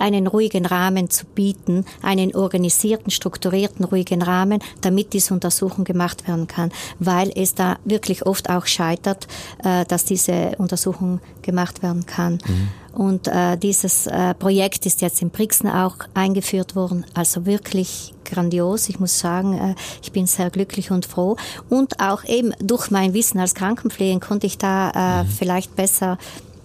einen 0.00 0.26
ruhigen 0.26 0.66
Rahmen 0.66 1.10
zu 1.10 1.26
bieten, 1.26 1.84
einen 2.02 2.34
organisierten, 2.34 3.10
strukturierten, 3.10 3.84
ruhigen 3.84 4.22
Rahmen, 4.22 4.60
damit 4.80 5.12
diese 5.12 5.34
Untersuchung 5.34 5.84
gemacht 5.84 6.26
werden 6.26 6.46
kann, 6.46 6.72
weil 6.98 7.30
es 7.34 7.54
da 7.54 7.78
wirklich 7.84 8.26
oft 8.26 8.50
auch 8.50 8.66
scheitert, 8.66 9.28
äh, 9.64 9.84
dass 9.84 10.04
diese 10.04 10.52
Untersuchung 10.58 11.20
gemacht 11.42 11.82
werden 11.82 12.06
kann. 12.06 12.34
Mhm. 12.46 12.68
Und 12.92 13.28
äh, 13.28 13.56
dieses 13.56 14.06
äh, 14.06 14.34
Projekt 14.34 14.84
ist 14.84 15.00
jetzt 15.00 15.22
in 15.22 15.30
Brixen 15.30 15.68
auch 15.68 15.96
eingeführt 16.14 16.74
worden, 16.74 17.06
also 17.14 17.46
wirklich 17.46 18.14
grandios. 18.24 18.88
Ich 18.88 18.98
muss 18.98 19.18
sagen, 19.18 19.56
äh, 19.56 19.74
ich 20.02 20.12
bin 20.12 20.26
sehr 20.26 20.50
glücklich 20.50 20.90
und 20.90 21.06
froh. 21.06 21.36
Und 21.68 22.00
auch 22.00 22.24
eben 22.24 22.52
durch 22.60 22.90
mein 22.90 23.14
Wissen 23.14 23.38
als 23.38 23.54
Krankenpflegerin 23.54 24.20
konnte 24.20 24.46
ich 24.46 24.58
da 24.58 24.90
äh, 24.90 25.22
mhm. 25.22 25.28
vielleicht 25.28 25.76
besser 25.76 26.18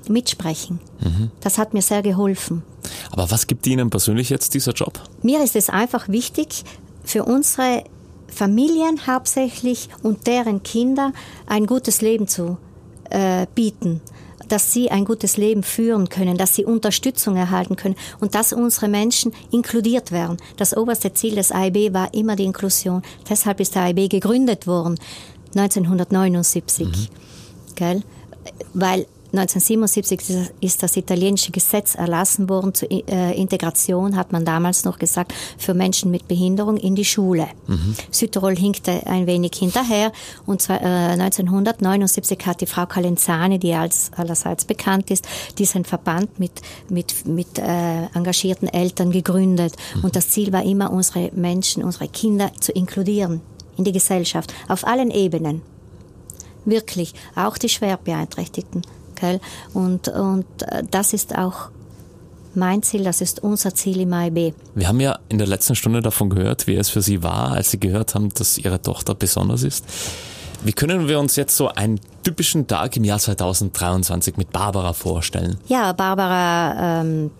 mitsprechen. 0.09 0.79
Mhm. 1.01 1.31
Das 1.41 1.57
hat 1.57 1.73
mir 1.73 1.81
sehr 1.81 2.01
geholfen. 2.01 2.63
Aber 3.11 3.29
was 3.31 3.47
gibt 3.47 3.65
Ihnen 3.67 3.89
persönlich 3.89 4.29
jetzt 4.29 4.53
dieser 4.53 4.73
Job? 4.73 4.99
Mir 5.21 5.43
ist 5.43 5.55
es 5.55 5.69
einfach 5.69 6.07
wichtig, 6.09 6.63
für 7.03 7.23
unsere 7.23 7.83
Familien 8.27 9.07
hauptsächlich 9.07 9.89
und 10.03 10.27
deren 10.27 10.63
Kinder 10.63 11.13
ein 11.47 11.65
gutes 11.67 12.01
Leben 12.01 12.27
zu 12.27 12.57
äh, 13.09 13.47
bieten 13.55 14.01
dass 14.47 14.71
sie 14.71 14.91
ein 14.91 15.05
gutes 15.05 15.37
Leben 15.37 15.63
führen 15.63 16.09
können, 16.09 16.37
dass 16.37 16.55
sie 16.55 16.65
Unterstützung 16.65 17.35
erhalten 17.35 17.75
können 17.75 17.95
und 18.19 18.35
dass 18.35 18.53
unsere 18.53 18.87
Menschen 18.87 19.33
inkludiert 19.51 20.11
werden. 20.11 20.37
Das 20.57 20.75
oberste 20.75 21.13
Ziel 21.13 21.35
des 21.35 21.51
AIB 21.51 21.93
war 21.93 22.13
immer 22.13 22.35
die 22.35 22.45
Inklusion. 22.45 23.01
Deshalb 23.29 23.59
ist 23.59 23.75
der 23.75 23.83
AIB 23.83 24.09
gegründet 24.09 24.67
worden, 24.67 24.99
1979. 25.55 27.09
Mhm. 27.79 28.03
Weil 28.73 29.07
1977 29.37 30.51
ist 30.61 30.83
das 30.83 30.97
italienische 30.97 31.51
Gesetz 31.51 31.95
erlassen 31.95 32.49
worden 32.49 32.73
zur 32.73 32.89
äh, 32.91 33.39
Integration, 33.39 34.15
hat 34.15 34.31
man 34.31 34.45
damals 34.45 34.85
noch 34.85 34.99
gesagt, 34.99 35.33
für 35.57 35.73
Menschen 35.73 36.11
mit 36.11 36.27
Behinderung 36.27 36.77
in 36.77 36.95
die 36.95 37.05
Schule. 37.05 37.47
Mhm. 37.67 37.95
Südtirol 38.11 38.55
hinkte 38.55 39.05
ein 39.05 39.27
wenig 39.27 39.51
hinterher 39.55 40.11
und 40.45 40.61
zwar, 40.61 40.81
äh, 40.81 40.85
1979 40.85 42.39
hat 42.45 42.61
die 42.61 42.65
Frau 42.65 42.85
Calenzani, 42.85 43.59
die 43.59 43.73
als 43.73 44.11
allerseits 44.15 44.65
bekannt 44.65 45.11
ist, 45.11 45.27
diesen 45.57 45.85
Verband 45.85 46.39
mit, 46.39 46.61
mit, 46.89 47.25
mit 47.25 47.59
äh, 47.59 48.05
engagierten 48.13 48.67
Eltern 48.67 49.11
gegründet. 49.11 49.75
Mhm. 49.95 50.05
Und 50.05 50.15
das 50.15 50.29
Ziel 50.29 50.51
war 50.53 50.63
immer, 50.63 50.91
unsere 50.91 51.31
Menschen, 51.33 51.83
unsere 51.83 52.07
Kinder 52.07 52.51
zu 52.59 52.71
inkludieren 52.71 53.41
in 53.77 53.83
die 53.83 53.91
Gesellschaft, 53.91 54.53
auf 54.67 54.85
allen 54.87 55.11
Ebenen. 55.11 55.61
Wirklich, 56.65 57.13
auch 57.35 57.57
die 57.57 57.69
Schwerbeeinträchtigten. 57.69 58.81
Gell? 59.15 59.39
Und, 59.73 60.07
und 60.09 60.45
äh, 60.63 60.83
das 60.89 61.13
ist 61.13 61.37
auch 61.37 61.69
mein 62.55 62.83
Ziel, 62.83 63.03
das 63.03 63.21
ist 63.21 63.43
unser 63.43 63.73
Ziel 63.73 64.01
im 64.01 64.13
AIB. 64.13 64.53
Wir 64.75 64.87
haben 64.87 64.99
ja 64.99 65.19
in 65.29 65.37
der 65.37 65.47
letzten 65.47 65.75
Stunde 65.75 66.01
davon 66.01 66.29
gehört, 66.29 66.67
wie 66.67 66.75
es 66.75 66.89
für 66.89 67.01
Sie 67.01 67.21
war, 67.21 67.51
als 67.51 67.71
Sie 67.71 67.79
gehört 67.79 68.15
haben, 68.15 68.29
dass 68.33 68.57
Ihre 68.57 68.81
Tochter 68.81 69.13
besonders 69.15 69.63
ist. 69.63 69.85
Wie 70.63 70.73
können 70.73 71.07
wir 71.07 71.19
uns 71.19 71.35
jetzt 71.35 71.55
so 71.55 71.67
einen 71.67 71.99
typischen 72.23 72.65
Tag 72.65 72.97
im 72.97 73.03
Jahr 73.03 73.19
2023 73.19 74.37
mit 74.37 74.51
Barbara 74.51 74.93
vorstellen? 74.93 75.57
Ja, 75.67 75.93
Barbara 75.93 77.01
ähm, 77.01 77.31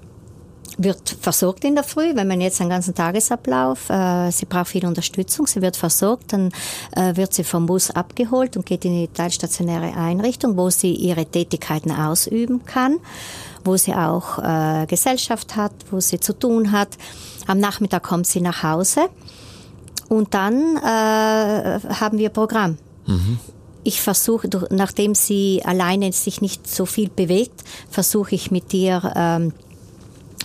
wird 0.77 1.15
versorgt 1.21 1.63
in 1.63 1.75
der 1.75 1.83
Früh, 1.83 2.15
wenn 2.15 2.27
man 2.27 2.41
jetzt 2.41 2.59
einen 2.61 2.69
ganzen 2.69 2.95
Tagesablauf, 2.95 3.89
äh, 3.89 4.31
sie 4.31 4.45
braucht 4.45 4.69
viel 4.69 4.85
Unterstützung, 4.85 5.47
sie 5.47 5.61
wird 5.61 5.77
versorgt, 5.77 6.33
dann 6.33 6.51
äh, 6.95 7.15
wird 7.15 7.33
sie 7.33 7.43
vom 7.43 7.65
Bus 7.65 7.91
abgeholt 7.91 8.57
und 8.57 8.65
geht 8.65 8.85
in 8.85 8.93
die 8.93 9.07
teilstationäre 9.07 9.95
Einrichtung, 9.95 10.57
wo 10.57 10.69
sie 10.69 10.93
ihre 10.93 11.25
Tätigkeiten 11.25 11.91
ausüben 11.91 12.65
kann, 12.65 12.97
wo 13.63 13.77
sie 13.77 13.93
auch 13.93 14.39
äh, 14.39 14.85
Gesellschaft 14.87 15.55
hat, 15.55 15.73
wo 15.91 15.99
sie 15.99 16.19
zu 16.19 16.33
tun 16.33 16.71
hat. 16.71 16.89
Am 17.47 17.59
Nachmittag 17.59 18.03
kommt 18.03 18.27
sie 18.27 18.41
nach 18.41 18.63
Hause 18.63 19.07
und 20.09 20.33
dann 20.33 20.77
äh, 20.77 20.79
haben 20.81 22.17
wir 22.17 22.29
Programm. 22.29 22.77
Mhm 23.05 23.39
ich 23.87 24.01
versuche, 24.01 24.49
nachdem 24.71 25.13
sie 25.13 25.61
alleine 25.63 26.11
sich 26.11 26.41
nicht 26.41 26.67
so 26.67 26.87
viel 26.87 27.07
bewegt, 27.07 27.63
versuche 27.87 28.33
ich 28.33 28.49
mit 28.49 28.73
ihr 28.73 29.13
ähm, 29.15 29.53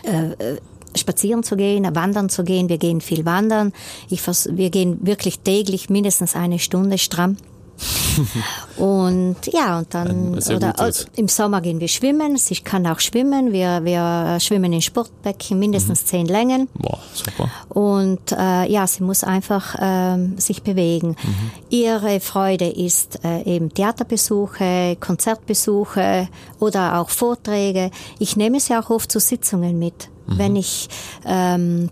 äh, 0.04 0.32
äh, 0.32 0.60
spazieren 0.96 1.42
zu 1.42 1.56
gehen, 1.56 1.84
wandern 1.94 2.28
zu 2.28 2.44
gehen. 2.44 2.68
Wir 2.68 2.78
gehen 2.78 3.00
viel 3.00 3.24
wandern. 3.24 3.72
Ich 4.08 4.22
vers 4.22 4.48
wir 4.52 4.70
gehen 4.70 4.98
wirklich 5.06 5.40
täglich 5.40 5.90
mindestens 5.90 6.34
eine 6.34 6.58
Stunde 6.58 6.98
stramm. 6.98 7.36
und 8.76 9.36
ja, 9.46 9.78
und 9.78 9.94
dann 9.94 10.34
oder 10.34 10.74
im 11.16 11.28
Sommer 11.28 11.60
gehen 11.60 11.80
wir 11.80 11.88
schwimmen. 11.88 12.36
Ich 12.48 12.64
kann 12.64 12.86
auch 12.86 13.00
schwimmen. 13.00 13.52
Wir, 13.52 13.84
wir 13.84 14.38
schwimmen 14.40 14.72
in 14.72 14.82
Sportbecken 14.82 15.58
mindestens 15.58 16.02
mhm. 16.02 16.06
zehn 16.06 16.26
Längen. 16.26 16.68
Boah, 16.74 16.98
super. 17.12 17.50
Und 17.68 18.32
äh, 18.32 18.70
ja, 18.70 18.86
sie 18.86 19.02
muss 19.02 19.24
einfach 19.24 19.74
äh, 19.76 20.18
sich 20.36 20.62
bewegen. 20.62 21.16
Mhm. 21.22 21.50
Ihre 21.70 22.20
Freude 22.20 22.68
ist 22.68 23.24
äh, 23.24 23.42
eben 23.42 23.72
Theaterbesuche, 23.72 24.96
Konzertbesuche 25.00 26.28
oder 26.58 27.00
auch 27.00 27.10
Vorträge. 27.10 27.90
Ich 28.18 28.36
nehme 28.36 28.60
sie 28.60 28.76
auch 28.76 28.90
oft 28.90 29.10
zu 29.10 29.20
Sitzungen 29.20 29.78
mit, 29.78 30.10
mhm. 30.26 30.38
wenn 30.38 30.56
ich 30.56 30.88
ähm, 31.24 31.90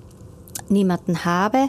niemanden 0.69 1.25
habe. 1.25 1.69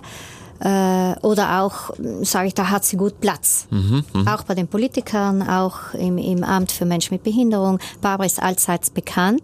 Äh, 0.59 1.15
oder 1.21 1.61
auch, 1.61 1.91
sage 2.21 2.47
ich, 2.47 2.53
da 2.53 2.69
hat 2.69 2.83
sie 2.83 2.97
gut 2.97 3.21
Platz. 3.21 3.67
Mhm, 3.69 4.03
mh. 4.13 4.33
Auch 4.33 4.43
bei 4.43 4.55
den 4.55 4.67
Politikern, 4.67 5.41
auch 5.47 5.93
im, 5.93 6.17
im 6.17 6.43
Amt 6.43 6.71
für 6.71 6.85
Menschen 6.85 7.13
mit 7.13 7.23
Behinderung. 7.23 7.79
Barbara 8.01 8.25
ist 8.25 8.41
allseits 8.41 8.89
bekannt. 8.89 9.43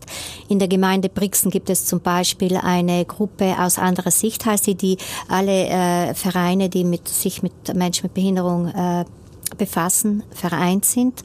In 0.49 0.59
der 0.59 0.67
Gemeinde 0.67 1.07
Brixen 1.07 1.51
gibt 1.51 1.69
es 1.69 1.85
zum 1.85 2.01
Beispiel 2.01 2.57
eine 2.57 3.05
Gruppe 3.05 3.55
aus 3.57 3.79
anderer 3.79 4.11
Sicht, 4.11 4.45
heißt 4.45 4.67
die, 4.67 4.75
die 4.75 4.97
alle 5.29 5.67
äh, 5.67 6.13
Vereine, 6.13 6.69
die 6.69 6.83
mit, 6.83 7.07
sich 7.07 7.41
mit 7.41 7.73
Menschen 7.73 8.03
mit 8.03 8.13
Behinderung 8.13 8.67
äh, 8.67 9.05
befassen, 9.57 10.23
vereint 10.31 10.83
sind. 10.83 11.23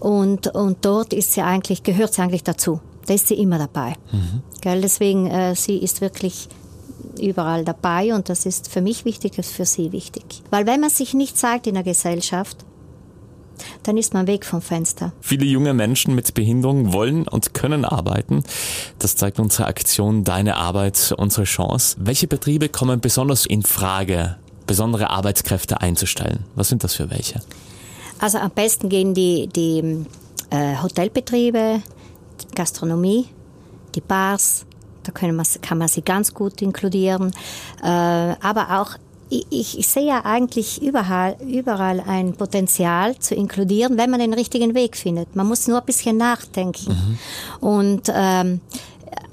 Und, 0.00 0.48
und 0.48 0.84
dort 0.84 1.14
ist 1.14 1.32
sie 1.32 1.40
eigentlich, 1.40 1.82
gehört 1.82 2.12
sie 2.12 2.20
eigentlich 2.20 2.44
dazu. 2.44 2.80
Da 3.06 3.14
ist 3.14 3.28
sie 3.28 3.34
immer 3.34 3.58
dabei. 3.58 3.94
Mhm. 4.12 4.42
Gell? 4.60 4.80
Deswegen, 4.82 5.28
äh, 5.28 5.54
sie 5.54 5.78
ist 5.78 6.00
wirklich 6.00 6.48
überall 7.18 7.64
dabei 7.64 8.14
und 8.14 8.28
das 8.28 8.46
ist 8.46 8.70
für 8.70 8.80
mich 8.80 9.04
wichtig, 9.04 9.38
ist 9.38 9.52
für 9.52 9.66
sie 9.66 9.92
wichtig. 9.92 10.24
Weil 10.50 10.66
wenn 10.66 10.80
man 10.80 10.90
sich 10.90 11.14
nicht 11.14 11.36
zeigt 11.36 11.66
in 11.66 11.74
der 11.74 11.82
Gesellschaft, 11.82 12.64
dann 13.82 13.96
ist 13.96 14.14
man 14.14 14.26
weg 14.26 14.44
vom 14.44 14.60
Fenster. 14.60 15.12
Viele 15.20 15.44
junge 15.44 15.74
Menschen 15.74 16.14
mit 16.14 16.34
Behinderung 16.34 16.92
wollen 16.92 17.26
und 17.26 17.54
können 17.54 17.84
arbeiten. 17.84 18.42
Das 18.98 19.16
zeigt 19.16 19.38
unsere 19.38 19.66
Aktion 19.66 20.24
Deine 20.24 20.56
Arbeit, 20.56 21.14
unsere 21.16 21.44
Chance. 21.44 21.96
Welche 22.00 22.26
Betriebe 22.26 22.68
kommen 22.68 23.00
besonders 23.00 23.46
in 23.46 23.62
Frage, 23.62 24.36
besondere 24.66 25.10
Arbeitskräfte 25.10 25.80
einzustellen? 25.80 26.44
Was 26.54 26.68
sind 26.68 26.84
das 26.84 26.94
für 26.94 27.10
welche? 27.10 27.40
Also 28.18 28.38
am 28.38 28.50
besten 28.50 28.88
gehen 28.88 29.14
die, 29.14 29.48
die 29.48 30.04
äh, 30.50 30.76
Hotelbetriebe, 30.82 31.82
Gastronomie, 32.54 33.26
die 33.94 34.00
Bars, 34.00 34.66
da 35.06 35.12
können 35.12 35.36
man, 35.36 35.46
kann 35.62 35.78
man 35.78 35.88
sie 35.88 36.02
ganz 36.02 36.34
gut 36.34 36.60
inkludieren. 36.62 37.32
Äh, 37.82 37.86
aber 37.86 38.80
auch 38.80 38.96
ich, 39.28 39.78
ich 39.78 39.88
sehe 39.88 40.06
ja 40.06 40.24
eigentlich 40.24 40.80
überall, 40.80 41.36
überall 41.40 42.00
ein 42.06 42.34
Potenzial 42.34 43.18
zu 43.18 43.34
inkludieren, 43.34 43.98
wenn 43.98 44.10
man 44.10 44.20
den 44.20 44.32
richtigen 44.32 44.74
Weg 44.74 44.96
findet. 44.96 45.34
Man 45.34 45.48
muss 45.48 45.66
nur 45.66 45.80
ein 45.80 45.84
bisschen 45.84 46.16
nachdenken. 46.16 46.92
Mhm. 46.92 47.66
Und 47.66 48.12
ähm, 48.14 48.60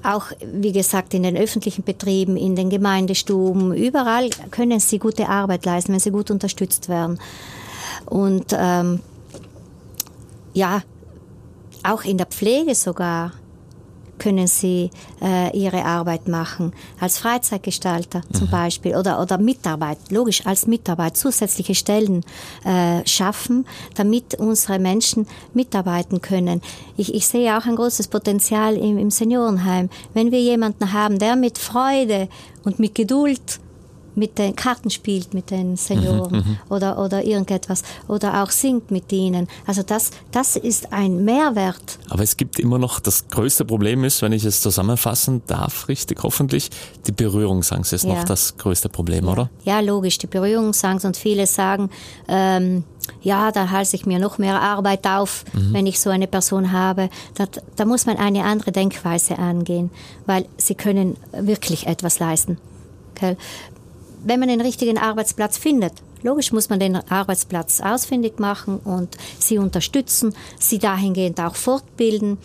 auch, 0.02 0.26
wie 0.52 0.72
gesagt, 0.72 1.14
in 1.14 1.22
den 1.22 1.36
öffentlichen 1.36 1.84
Betrieben, 1.84 2.36
in 2.36 2.56
den 2.56 2.70
Gemeindestuben, 2.70 3.74
überall 3.74 4.30
können 4.50 4.80
sie 4.80 4.98
gute 4.98 5.28
Arbeit 5.28 5.64
leisten, 5.64 5.92
wenn 5.92 6.00
sie 6.00 6.10
gut 6.10 6.30
unterstützt 6.30 6.88
werden. 6.88 7.18
Und 8.06 8.46
ähm, 8.52 9.00
ja, 10.52 10.82
auch 11.82 12.04
in 12.04 12.18
der 12.18 12.26
Pflege 12.26 12.74
sogar 12.74 13.32
können 14.18 14.46
sie 14.46 14.90
äh, 15.22 15.56
ihre 15.56 15.84
Arbeit 15.84 16.28
machen. 16.28 16.72
Als 17.00 17.18
Freizeitgestalter 17.18 18.22
zum 18.32 18.46
mhm. 18.46 18.50
Beispiel 18.50 18.96
oder, 18.96 19.20
oder 19.20 19.38
Mitarbeit, 19.38 19.98
logisch 20.10 20.46
als 20.46 20.66
Mitarbeit, 20.66 21.16
zusätzliche 21.16 21.74
Stellen 21.74 22.24
äh, 22.64 23.06
schaffen, 23.06 23.66
damit 23.94 24.34
unsere 24.36 24.78
Menschen 24.78 25.26
mitarbeiten 25.52 26.20
können. 26.20 26.60
Ich, 26.96 27.14
ich 27.14 27.26
sehe 27.26 27.56
auch 27.56 27.66
ein 27.66 27.76
großes 27.76 28.08
Potenzial 28.08 28.76
im, 28.76 28.98
im 28.98 29.10
Seniorenheim. 29.10 29.90
Wenn 30.12 30.30
wir 30.30 30.40
jemanden 30.40 30.92
haben, 30.92 31.18
der 31.18 31.36
mit 31.36 31.58
Freude 31.58 32.28
und 32.64 32.78
mit 32.78 32.94
Geduld 32.94 33.60
mit 34.14 34.38
den 34.38 34.54
Karten 34.56 34.90
spielt 34.90 35.34
mit 35.34 35.50
den 35.50 35.76
Senioren 35.76 36.32
mhm, 36.32 36.38
mhm, 36.38 36.58
oder, 36.68 36.98
oder 36.98 37.24
irgendetwas 37.24 37.82
oder 38.08 38.42
auch 38.42 38.50
singt 38.50 38.90
mit 38.90 39.12
ihnen. 39.12 39.48
Also 39.66 39.82
das, 39.82 40.10
das 40.30 40.56
ist 40.56 40.92
ein 40.92 41.24
Mehrwert. 41.24 41.98
Aber 42.10 42.22
es 42.22 42.36
gibt 42.36 42.58
immer 42.58 42.78
noch, 42.78 43.00
das 43.00 43.28
größte 43.28 43.64
Problem 43.64 44.04
ist, 44.04 44.22
wenn 44.22 44.32
ich 44.32 44.44
es 44.44 44.60
zusammenfassen 44.60 45.42
darf, 45.46 45.88
richtig 45.88 46.22
hoffentlich, 46.22 46.70
die 47.06 47.12
Berührungsangst 47.12 47.92
ist 47.92 48.04
ja. 48.04 48.14
noch 48.14 48.24
das 48.24 48.56
größte 48.56 48.88
Problem, 48.88 49.26
ja. 49.26 49.32
oder? 49.32 49.50
Ja, 49.64 49.80
logisch, 49.80 50.18
die 50.18 50.26
Berührungsangst 50.26 51.04
und 51.04 51.16
viele 51.16 51.46
sagen, 51.46 51.90
ähm, 52.28 52.84
ja, 53.22 53.52
da 53.52 53.70
halte 53.70 53.96
ich 53.96 54.06
mir 54.06 54.18
noch 54.18 54.38
mehr 54.38 54.60
Arbeit 54.60 55.06
auf, 55.06 55.44
mhm. 55.52 55.72
wenn 55.74 55.86
ich 55.86 56.00
so 56.00 56.10
eine 56.10 56.26
Person 56.26 56.72
habe. 56.72 57.10
Da, 57.34 57.46
da 57.76 57.84
muss 57.84 58.06
man 58.06 58.16
eine 58.16 58.44
andere 58.44 58.72
Denkweise 58.72 59.38
angehen, 59.38 59.90
weil 60.26 60.46
sie 60.56 60.74
können 60.74 61.16
wirklich 61.32 61.86
etwas 61.86 62.18
leisten. 62.18 62.58
Okay 63.16 63.36
wenn 64.24 64.40
man 64.40 64.48
den 64.48 64.60
richtigen 64.60 64.98
Arbeitsplatz 64.98 65.58
findet, 65.58 65.92
logisch 66.24 66.52
muss 66.52 66.70
man 66.70 66.80
den 66.80 66.96
Arbeitsplatz 66.96 67.80
ausfindig 67.80 68.40
machen 68.40 68.78
und 68.78 69.16
sie 69.38 69.58
unterstützen, 69.58 70.34
sie 70.58 70.78
dahingehend 70.78 71.38
auch 71.38 71.54
fortbilden. 71.54 72.38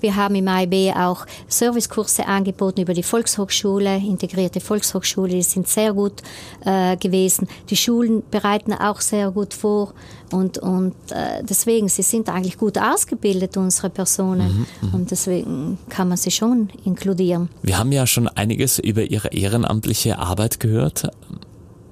Wir 0.00 0.16
haben 0.16 0.34
im 0.34 0.48
AIB 0.48 0.96
auch 0.96 1.26
Servicekurse 1.46 2.26
angeboten 2.26 2.80
über 2.80 2.94
die 2.94 3.04
Volkshochschule, 3.04 3.96
integrierte 3.96 4.60
Volkshochschule, 4.60 5.34
die 5.34 5.42
sind 5.42 5.68
sehr 5.68 5.92
gut 5.92 6.22
äh, 6.64 6.96
gewesen. 6.96 7.46
Die 7.70 7.76
Schulen 7.76 8.22
bereiten 8.30 8.72
auch 8.72 9.00
sehr 9.00 9.30
gut 9.30 9.54
vor 9.54 9.92
und, 10.32 10.58
und 10.58 10.94
äh, 11.10 11.42
deswegen, 11.42 11.88
sie 11.88 12.02
sind 12.02 12.28
eigentlich 12.28 12.58
gut 12.58 12.78
ausgebildet, 12.78 13.56
unsere 13.56 13.90
Personen. 13.90 14.66
Mhm, 14.80 14.88
mhm. 14.88 14.94
und 14.94 15.10
deswegen 15.10 15.78
kann 15.88 16.08
man 16.08 16.16
sie 16.16 16.30
schon 16.30 16.70
inkludieren. 16.84 17.48
Wir 17.62 17.78
haben 17.78 17.92
ja 17.92 18.06
schon 18.06 18.28
einiges 18.28 18.78
über 18.78 19.02
Ihre 19.02 19.28
ehrenamtliche 19.28 20.18
Arbeit 20.18 20.58
gehört. 20.58 21.10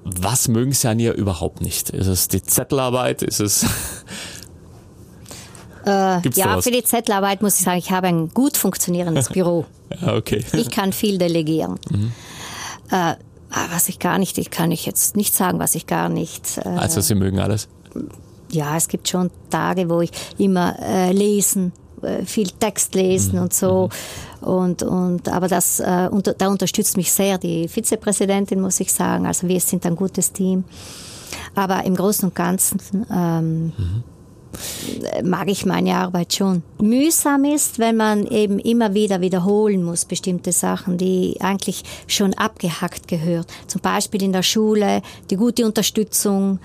Was 0.05 0.47
mögen 0.47 0.71
Sie 0.71 0.87
an 0.87 0.99
ihr 0.99 1.13
überhaupt 1.13 1.61
nicht? 1.61 1.89
Ist 1.89 2.05
es 2.05 2.27
die 2.27 2.41
Zettelarbeit? 2.41 3.23
Ist 3.23 3.39
es. 3.39 3.65
Äh, 5.85 6.27
ja, 6.29 6.61
für 6.61 6.71
die 6.71 6.83
Zettelarbeit 6.83 7.41
muss 7.41 7.59
ich 7.59 7.65
sagen, 7.65 7.77
ich 7.77 7.91
habe 7.91 8.07
ein 8.07 8.29
gut 8.29 8.57
funktionierendes 8.57 9.29
Büro. 9.29 9.65
ja, 10.01 10.15
okay. 10.15 10.43
Ich 10.53 10.71
kann 10.71 10.93
viel 10.93 11.17
delegieren. 11.17 11.79
Mhm. 11.91 12.11
Äh, 12.89 13.15
was 13.71 13.87
ich 13.87 13.99
gar 13.99 14.17
nicht, 14.17 14.37
ich 14.37 14.49
kann 14.49 14.71
ich 14.71 14.85
jetzt 14.85 15.15
nicht 15.15 15.33
sagen, 15.33 15.59
was 15.59 15.75
ich 15.75 15.85
gar 15.85 16.09
nicht. 16.09 16.57
Äh, 16.57 16.69
also 16.69 17.01
Sie 17.01 17.15
mögen 17.15 17.39
alles? 17.39 17.67
Ja, 18.51 18.75
es 18.77 18.87
gibt 18.87 19.07
schon 19.07 19.29
Tage, 19.49 19.89
wo 19.89 20.01
ich 20.01 20.11
immer 20.37 20.75
äh, 20.79 21.11
lesen 21.11 21.71
viel 22.25 22.49
Text 22.51 22.95
lesen 22.95 23.35
mhm. 23.35 23.41
und 23.43 23.53
so. 23.53 23.89
Mhm. 24.41 24.47
Und, 24.47 24.83
und, 24.83 25.29
aber 25.29 25.47
das, 25.47 25.79
äh, 25.79 26.07
unter, 26.11 26.33
da 26.33 26.47
unterstützt 26.47 26.97
mich 26.97 27.11
sehr 27.11 27.37
die 27.37 27.67
Vizepräsidentin, 27.67 28.61
muss 28.61 28.79
ich 28.79 28.93
sagen. 28.93 29.25
Also 29.25 29.47
wir 29.47 29.59
sind 29.59 29.85
ein 29.85 29.95
gutes 29.95 30.31
Team. 30.31 30.63
Aber 31.55 31.83
im 31.83 31.95
Großen 31.95 32.29
und 32.29 32.35
Ganzen 32.35 32.79
ähm, 33.11 33.73
mhm 33.77 34.03
mag 35.23 35.47
ich 35.49 35.65
meine 35.65 35.95
Arbeit 35.95 36.33
schon. 36.33 36.63
Mühsam 36.81 37.45
ist, 37.45 37.79
wenn 37.79 37.97
man 37.97 38.25
eben 38.27 38.59
immer 38.59 38.93
wieder 38.93 39.21
wiederholen 39.21 39.83
muss, 39.83 40.05
bestimmte 40.05 40.51
Sachen, 40.51 40.97
die 40.97 41.37
eigentlich 41.39 41.83
schon 42.07 42.33
abgehackt 42.33 43.07
gehört. 43.07 43.47
Zum 43.67 43.81
Beispiel 43.81 44.23
in 44.23 44.33
der 44.33 44.43
Schule, 44.43 45.01
die 45.29 45.37
gute 45.37 45.65
Unterstützung, 45.65 46.59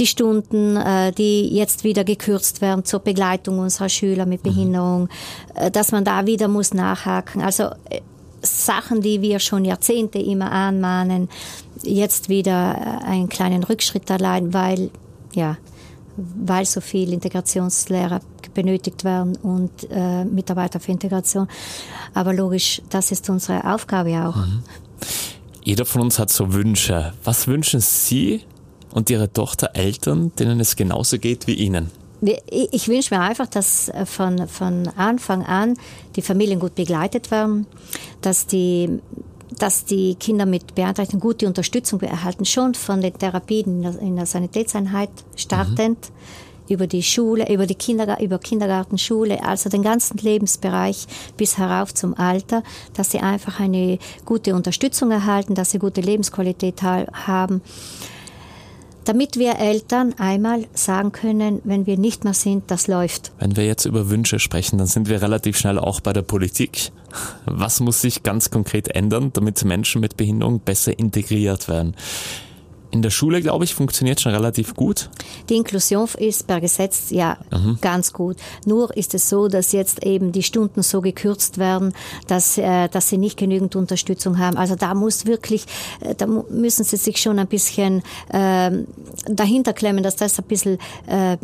die 0.00 0.06
Stunden, 0.06 0.76
äh, 0.76 1.12
die 1.12 1.54
jetzt 1.54 1.84
wieder 1.84 2.04
gekürzt 2.04 2.60
werden 2.60 2.84
zur 2.84 3.00
Begleitung 3.00 3.58
unserer 3.58 3.88
Schüler 3.88 4.26
mit 4.26 4.44
mhm. 4.44 4.48
Behinderung, 4.48 5.02
mhm. 5.02 5.72
dass 5.72 5.92
man 5.92 6.04
da 6.04 6.26
wieder 6.26 6.48
muss 6.48 6.74
nachhaken. 6.74 7.42
Also 7.42 7.64
äh, 7.90 8.00
Sachen, 8.42 9.02
die 9.02 9.20
wir 9.20 9.38
schon 9.38 9.66
Jahrzehnte 9.66 10.18
immer 10.18 10.50
anmahnen, 10.50 11.28
jetzt 11.82 12.30
wieder 12.30 13.02
einen 13.04 13.28
kleinen 13.28 13.62
Rückschritt 13.62 14.08
erleiden, 14.08 14.54
weil, 14.54 14.90
ja, 15.34 15.58
weil 16.16 16.64
so 16.64 16.80
viel 16.80 17.12
Integrationslehrer 17.12 18.20
benötigt 18.54 19.04
werden 19.04 19.36
und 19.36 19.70
äh, 19.90 20.24
Mitarbeiter 20.24 20.80
für 20.80 20.92
Integration. 20.92 21.48
Aber 22.14 22.32
logisch, 22.32 22.80
das 22.88 23.12
ist 23.12 23.28
unsere 23.28 23.72
Aufgabe 23.72 24.26
auch. 24.26 24.36
Mhm. 24.36 24.62
Jeder 25.62 25.84
von 25.84 26.00
uns 26.00 26.18
hat 26.18 26.30
so 26.30 26.52
Wünsche. 26.54 27.12
Was 27.22 27.46
wünschen 27.46 27.80
Sie 27.80 28.42
und 28.92 29.10
Ihre 29.10 29.32
Tochter 29.32 29.70
Eltern, 29.74 30.32
denen 30.38 30.60
es 30.60 30.76
genauso 30.76 31.18
geht 31.18 31.46
wie 31.46 31.54
Ihnen? 31.54 31.90
Ich 32.22 32.88
wünsche 32.88 33.14
mir 33.14 33.22
einfach, 33.22 33.46
dass 33.46 33.88
äh, 33.88 34.04
von, 34.04 34.46
von 34.46 34.88
Anfang 34.96 35.42
an 35.42 35.74
die 36.16 36.22
Familien 36.22 36.60
gut 36.60 36.74
begleitet 36.74 37.30
werden, 37.30 37.66
dass 38.20 38.46
die, 38.46 39.00
dass 39.58 39.86
die 39.86 40.16
Kinder 40.16 40.44
mit 40.44 40.74
Beeinträchtigung 40.74 41.20
gute 41.20 41.46
Unterstützung 41.46 42.00
erhalten, 42.00 42.44
schon 42.44 42.74
von 42.74 43.00
den 43.00 43.14
Therapien 43.14 43.76
in 43.76 43.82
der, 43.82 43.98
in 44.00 44.16
der 44.16 44.26
Sanitätseinheit 44.26 45.10
startend. 45.36 46.10
Mhm 46.10 46.50
über 46.70 46.86
die 46.86 47.02
Schule, 47.02 47.52
über 47.52 47.66
die 47.66 47.74
Kindergarten, 47.74 48.22
über 48.22 48.38
Kindergarten, 48.38 48.96
Schule, 48.96 49.44
also 49.44 49.68
den 49.68 49.82
ganzen 49.82 50.18
Lebensbereich 50.18 51.06
bis 51.36 51.58
herauf 51.58 51.92
zum 51.92 52.14
Alter, 52.14 52.62
dass 52.94 53.10
sie 53.10 53.18
einfach 53.18 53.58
eine 53.58 53.98
gute 54.24 54.54
Unterstützung 54.54 55.10
erhalten, 55.10 55.56
dass 55.56 55.72
sie 55.72 55.80
gute 55.80 56.00
Lebensqualität 56.00 56.80
haben 56.82 57.60
damit 59.04 59.36
wir 59.36 59.58
Eltern 59.58 60.14
einmal 60.18 60.66
sagen 60.74 61.12
können, 61.12 61.60
wenn 61.64 61.86
wir 61.86 61.98
nicht 61.98 62.24
mehr 62.24 62.34
sind, 62.34 62.70
das 62.70 62.86
läuft. 62.88 63.32
Wenn 63.38 63.56
wir 63.56 63.66
jetzt 63.66 63.84
über 63.84 64.10
Wünsche 64.10 64.38
sprechen, 64.38 64.78
dann 64.78 64.86
sind 64.86 65.08
wir 65.08 65.22
relativ 65.22 65.58
schnell 65.58 65.78
auch 65.78 66.00
bei 66.00 66.12
der 66.12 66.22
Politik. 66.22 66.92
Was 67.46 67.80
muss 67.80 68.00
sich 68.00 68.22
ganz 68.22 68.50
konkret 68.50 68.88
ändern, 68.88 69.30
damit 69.32 69.64
Menschen 69.64 70.00
mit 70.00 70.16
Behinderung 70.16 70.60
besser 70.60 70.98
integriert 70.98 71.68
werden? 71.68 71.94
In 72.90 73.02
der 73.02 73.10
Schule, 73.10 73.40
glaube 73.40 73.64
ich, 73.64 73.74
funktioniert 73.74 74.20
schon 74.20 74.32
relativ 74.32 74.74
gut. 74.74 75.10
Die 75.48 75.56
Inklusion 75.56 76.08
ist 76.18 76.46
per 76.46 76.60
Gesetz 76.60 77.10
ja 77.10 77.38
mhm. 77.50 77.78
ganz 77.80 78.12
gut. 78.12 78.36
Nur 78.64 78.96
ist 78.96 79.14
es 79.14 79.28
so, 79.28 79.48
dass 79.48 79.72
jetzt 79.72 80.04
eben 80.04 80.32
die 80.32 80.42
Stunden 80.42 80.82
so 80.82 81.00
gekürzt 81.00 81.58
werden, 81.58 81.92
dass, 82.26 82.58
äh, 82.58 82.88
dass 82.88 83.08
sie 83.08 83.18
nicht 83.18 83.38
genügend 83.38 83.76
Unterstützung 83.76 84.38
haben. 84.38 84.56
Also 84.56 84.74
da 84.74 84.94
muss 84.94 85.26
wirklich, 85.26 85.66
äh, 86.00 86.14
da 86.14 86.26
müssen 86.26 86.84
sie 86.84 86.96
sich 86.96 87.18
schon 87.18 87.38
ein 87.38 87.46
bisschen 87.46 88.02
äh, 88.32 88.70
dahinter 89.26 89.72
klemmen, 89.72 90.02
dass 90.02 90.16
das 90.16 90.38
ein 90.38 90.46
bisschen 90.46 90.78
äh, 91.06 91.36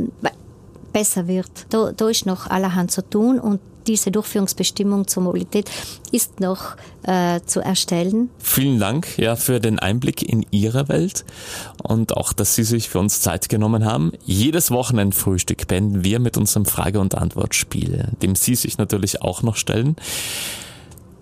besser 0.92 1.28
wird. 1.28 1.50
Da, 1.70 1.92
da 1.92 2.08
ist 2.08 2.26
noch 2.26 2.48
allerhand 2.48 2.90
zu 2.90 3.02
tun 3.02 3.38
und 3.38 3.60
diese 3.86 4.10
Durchführungsbestimmung 4.10 5.06
zur 5.06 5.22
Mobilität 5.22 5.70
ist 6.12 6.40
noch 6.40 6.76
äh, 7.02 7.40
zu 7.46 7.60
erstellen. 7.60 8.30
Vielen 8.38 8.78
Dank 8.78 9.18
ja 9.18 9.36
für 9.36 9.60
den 9.60 9.78
Einblick 9.78 10.22
in 10.22 10.44
Ihre 10.50 10.88
Welt 10.88 11.24
und 11.82 12.16
auch, 12.16 12.32
dass 12.32 12.54
Sie 12.54 12.64
sich 12.64 12.88
für 12.88 12.98
uns 12.98 13.20
Zeit 13.20 13.48
genommen 13.48 13.84
haben. 13.84 14.12
Jedes 14.24 14.70
Wochenendfrühstück 14.70 15.66
beenden 15.68 16.04
wir 16.04 16.18
mit 16.18 16.36
unserem 16.36 16.66
Frage- 16.66 17.00
und 17.00 17.14
Antwortspiel, 17.14 18.08
dem 18.22 18.34
Sie 18.34 18.54
sich 18.54 18.78
natürlich 18.78 19.22
auch 19.22 19.42
noch 19.42 19.56
stellen. 19.56 19.96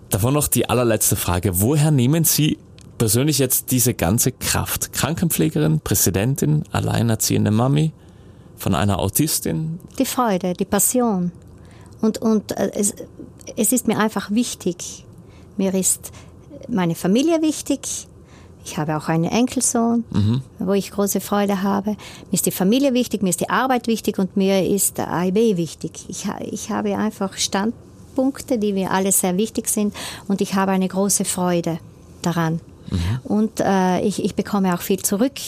Davon 0.09 0.33
noch 0.33 0.47
die 0.47 0.69
allerletzte 0.69 1.15
Frage. 1.15 1.61
Woher 1.61 1.91
nehmen 1.91 2.23
Sie 2.23 2.57
persönlich 2.97 3.39
jetzt 3.39 3.71
diese 3.71 3.93
ganze 3.93 4.31
Kraft? 4.31 4.93
Krankenpflegerin, 4.93 5.81
Präsidentin, 5.81 6.63
alleinerziehende 6.71 7.51
Mami, 7.51 7.91
von 8.55 8.75
einer 8.75 8.99
Autistin? 8.99 9.79
Die 9.99 10.05
Freude, 10.05 10.53
die 10.53 10.65
Passion. 10.65 11.31
Und, 12.01 12.19
und 12.19 12.51
äh, 12.51 12.71
es, 12.73 12.93
es 13.55 13.71
ist 13.71 13.87
mir 13.87 13.97
einfach 13.97 14.31
wichtig. 14.31 15.05
Mir 15.57 15.73
ist 15.73 16.11
meine 16.67 16.95
Familie 16.95 17.41
wichtig. 17.41 18.07
Ich 18.65 18.77
habe 18.79 18.97
auch 18.97 19.09
einen 19.09 19.25
Enkelsohn, 19.25 20.03
mhm. 20.09 20.41
wo 20.57 20.73
ich 20.73 20.89
große 20.89 21.21
Freude 21.21 21.61
habe. 21.61 21.91
Mir 21.91 22.33
ist 22.33 22.47
die 22.47 22.51
Familie 22.51 22.93
wichtig, 22.93 23.21
mir 23.21 23.29
ist 23.29 23.41
die 23.41 23.49
Arbeit 23.49 23.85
wichtig 23.85 24.17
und 24.17 24.35
mir 24.35 24.67
ist 24.67 24.97
der 24.97 25.13
AIB 25.13 25.57
wichtig. 25.57 26.05
Ich, 26.07 26.27
ich 26.41 26.71
habe 26.71 26.97
einfach 26.97 27.37
Standpunkte, 27.37 28.57
die 28.57 28.73
mir 28.73 28.89
alle 28.89 29.11
sehr 29.11 29.37
wichtig 29.37 29.69
sind 29.69 29.93
und 30.27 30.41
ich 30.41 30.55
habe 30.55 30.71
eine 30.71 30.87
große 30.87 31.25
Freude 31.25 31.77
daran. 32.23 32.59
Mhm. 32.89 33.19
Und 33.23 33.59
äh, 33.59 34.01
ich, 34.01 34.23
ich 34.23 34.33
bekomme 34.33 34.73
auch 34.73 34.81
viel 34.81 34.99
zurück. 34.99 35.39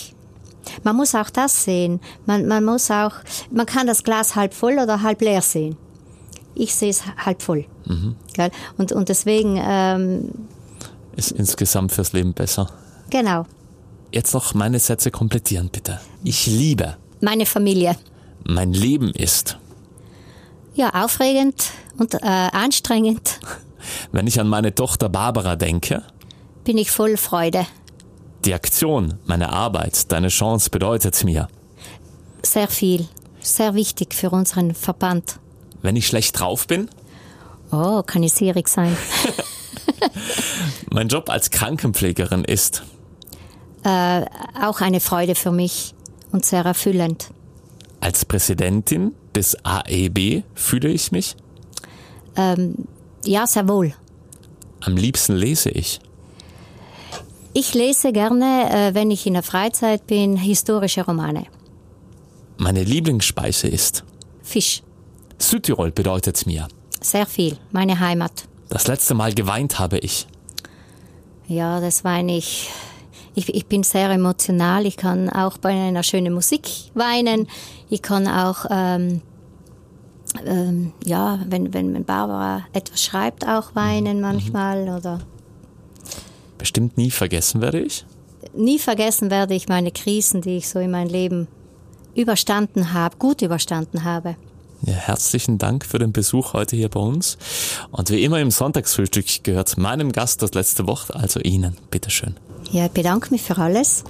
Man 0.83 0.95
muss 0.95 1.15
auch 1.15 1.31
das 1.31 1.63
sehen. 1.63 1.99
Man, 2.27 2.47
man 2.47 2.63
muss 2.63 2.91
auch, 2.91 3.13
man 3.49 3.65
kann 3.65 3.87
das 3.87 4.03
Glas 4.03 4.35
halb 4.35 4.53
voll 4.53 4.77
oder 4.77 5.01
halb 5.01 5.21
leer 5.21 5.41
sehen 5.41 5.75
ich 6.59 6.75
sehe 6.75 6.89
es 6.89 7.03
halb 7.17 7.41
voll. 7.41 7.65
Mhm. 7.85 8.15
Und, 8.77 8.91
und 8.91 9.09
deswegen... 9.09 9.59
Ähm, 9.61 10.31
ist 11.15 11.31
insgesamt 11.31 11.91
fürs 11.91 12.13
Leben 12.13 12.33
besser. 12.33 12.69
Genau. 13.09 13.45
Jetzt 14.11 14.33
noch 14.33 14.53
meine 14.53 14.79
Sätze 14.79 15.11
komplettieren, 15.11 15.69
bitte. 15.69 15.99
Ich 16.23 16.47
liebe. 16.47 16.97
Meine 17.21 17.45
Familie. 17.45 17.97
Mein 18.43 18.71
Leben 18.71 19.11
ist. 19.11 19.57
Ja, 20.75 21.03
aufregend 21.03 21.71
und 21.97 22.13
äh, 22.13 22.19
anstrengend. 22.21 23.39
Wenn 24.11 24.27
ich 24.27 24.39
an 24.39 24.47
meine 24.47 24.75
Tochter 24.75 25.09
Barbara 25.09 25.55
denke. 25.55 26.03
Bin 26.63 26.77
ich 26.77 26.91
voll 26.91 27.17
Freude. 27.17 27.65
Die 28.45 28.53
Aktion, 28.53 29.15
meine 29.25 29.51
Arbeit, 29.51 30.11
deine 30.11 30.27
Chance 30.27 30.69
bedeutet 30.69 31.23
mir. 31.23 31.47
Sehr 32.43 32.67
viel. 32.67 33.07
Sehr 33.41 33.73
wichtig 33.73 34.13
für 34.13 34.29
unseren 34.29 34.75
Verband. 34.75 35.39
Wenn 35.81 35.95
ich 35.95 36.07
schlecht 36.07 36.39
drauf 36.39 36.67
bin? 36.67 36.89
Oh, 37.71 38.01
kann 38.03 38.23
ich 38.23 38.33
sierig 38.33 38.67
sein. 38.69 38.95
mein 40.91 41.07
Job 41.07 41.29
als 41.29 41.49
Krankenpflegerin 41.51 42.43
ist? 42.43 42.83
Äh, 43.83 44.25
auch 44.61 44.81
eine 44.81 44.99
Freude 44.99 45.35
für 45.35 45.51
mich 45.51 45.93
und 46.31 46.45
sehr 46.45 46.65
erfüllend. 46.65 47.29
Als 47.99 48.25
Präsidentin 48.25 49.13
des 49.35 49.57
AEB 49.63 50.43
fühle 50.55 50.89
ich 50.89 51.11
mich? 51.11 51.35
Ähm, 52.35 52.75
ja, 53.25 53.47
sehr 53.47 53.67
wohl. 53.67 53.93
Am 54.81 54.95
liebsten 54.95 55.35
lese 55.35 55.69
ich. 55.69 55.99
Ich 57.53 57.73
lese 57.73 58.11
gerne, 58.11 58.69
äh, 58.71 58.93
wenn 58.93 59.09
ich 59.09 59.25
in 59.25 59.33
der 59.33 59.43
Freizeit 59.43 60.05
bin, 60.05 60.37
historische 60.37 61.03
Romane. 61.03 61.45
Meine 62.57 62.83
Lieblingsspeise 62.83 63.67
ist? 63.67 64.03
Fisch. 64.43 64.83
Südtirol 65.37 65.91
bedeutet 65.91 66.45
mir. 66.45 66.67
Sehr 67.01 67.25
viel, 67.25 67.57
meine 67.71 67.99
Heimat. 67.99 68.47
Das 68.69 68.87
letzte 68.87 69.13
Mal 69.13 69.33
geweint 69.33 69.79
habe 69.79 69.99
ich. 69.99 70.27
Ja, 71.47 71.79
das 71.79 72.03
weine 72.03 72.35
ich 72.35 72.69
ich, 73.37 73.53
ich 73.53 73.67
bin 73.67 73.83
sehr 73.83 74.09
emotional. 74.09 74.87
Ich 74.87 74.97
kann 74.97 75.29
auch 75.29 75.59
bei 75.59 75.69
einer 75.69 76.01
schönen 76.01 76.33
Musik 76.33 76.67
weinen. 76.95 77.47
Ich 77.87 78.01
kann 78.01 78.27
auch, 78.27 78.65
ähm, 78.71 79.21
ähm, 80.43 80.91
ja, 81.05 81.39
wenn, 81.45 81.71
wenn 81.71 82.03
Barbara 82.03 82.65
etwas 82.73 83.03
schreibt, 83.03 83.47
auch 83.47 83.75
weinen 83.75 84.21
manchmal 84.21 84.89
oder. 84.89 85.19
Bestimmt 86.57 86.97
nie 86.97 87.11
vergessen 87.11 87.61
werde 87.61 87.79
ich. 87.79 88.05
Nie 88.55 88.79
vergessen 88.79 89.29
werde 89.29 89.53
ich 89.53 89.69
meine 89.69 89.91
Krisen, 89.91 90.41
die 90.41 90.57
ich 90.57 90.67
so 90.67 90.79
in 90.79 90.89
meinem 90.89 91.09
Leben 91.09 91.47
überstanden 92.15 92.91
habe, 92.93 93.17
gut 93.17 93.43
überstanden 93.43 94.03
habe. 94.03 94.35
Ja, 94.81 94.93
herzlichen 94.93 95.57
Dank 95.57 95.85
für 95.85 95.99
den 95.99 96.11
Besuch 96.11 96.53
heute 96.53 96.75
hier 96.75 96.89
bei 96.89 96.99
uns. 96.99 97.37
Und 97.91 98.09
wie 98.09 98.23
immer 98.23 98.39
im 98.39 98.51
Sonntagsfrühstück 98.51 99.43
gehört 99.43 99.77
meinem 99.77 100.11
Gast 100.11 100.41
das 100.41 100.53
letzte 100.53 100.87
Wort, 100.87 101.15
also 101.15 101.39
Ihnen. 101.39 101.77
Bitteschön. 101.89 102.35
Ja, 102.71 102.85
ich 102.85 102.91
bedanke 102.91 103.31
mich 103.31 103.41
für 103.41 103.57
alles. 103.57 104.03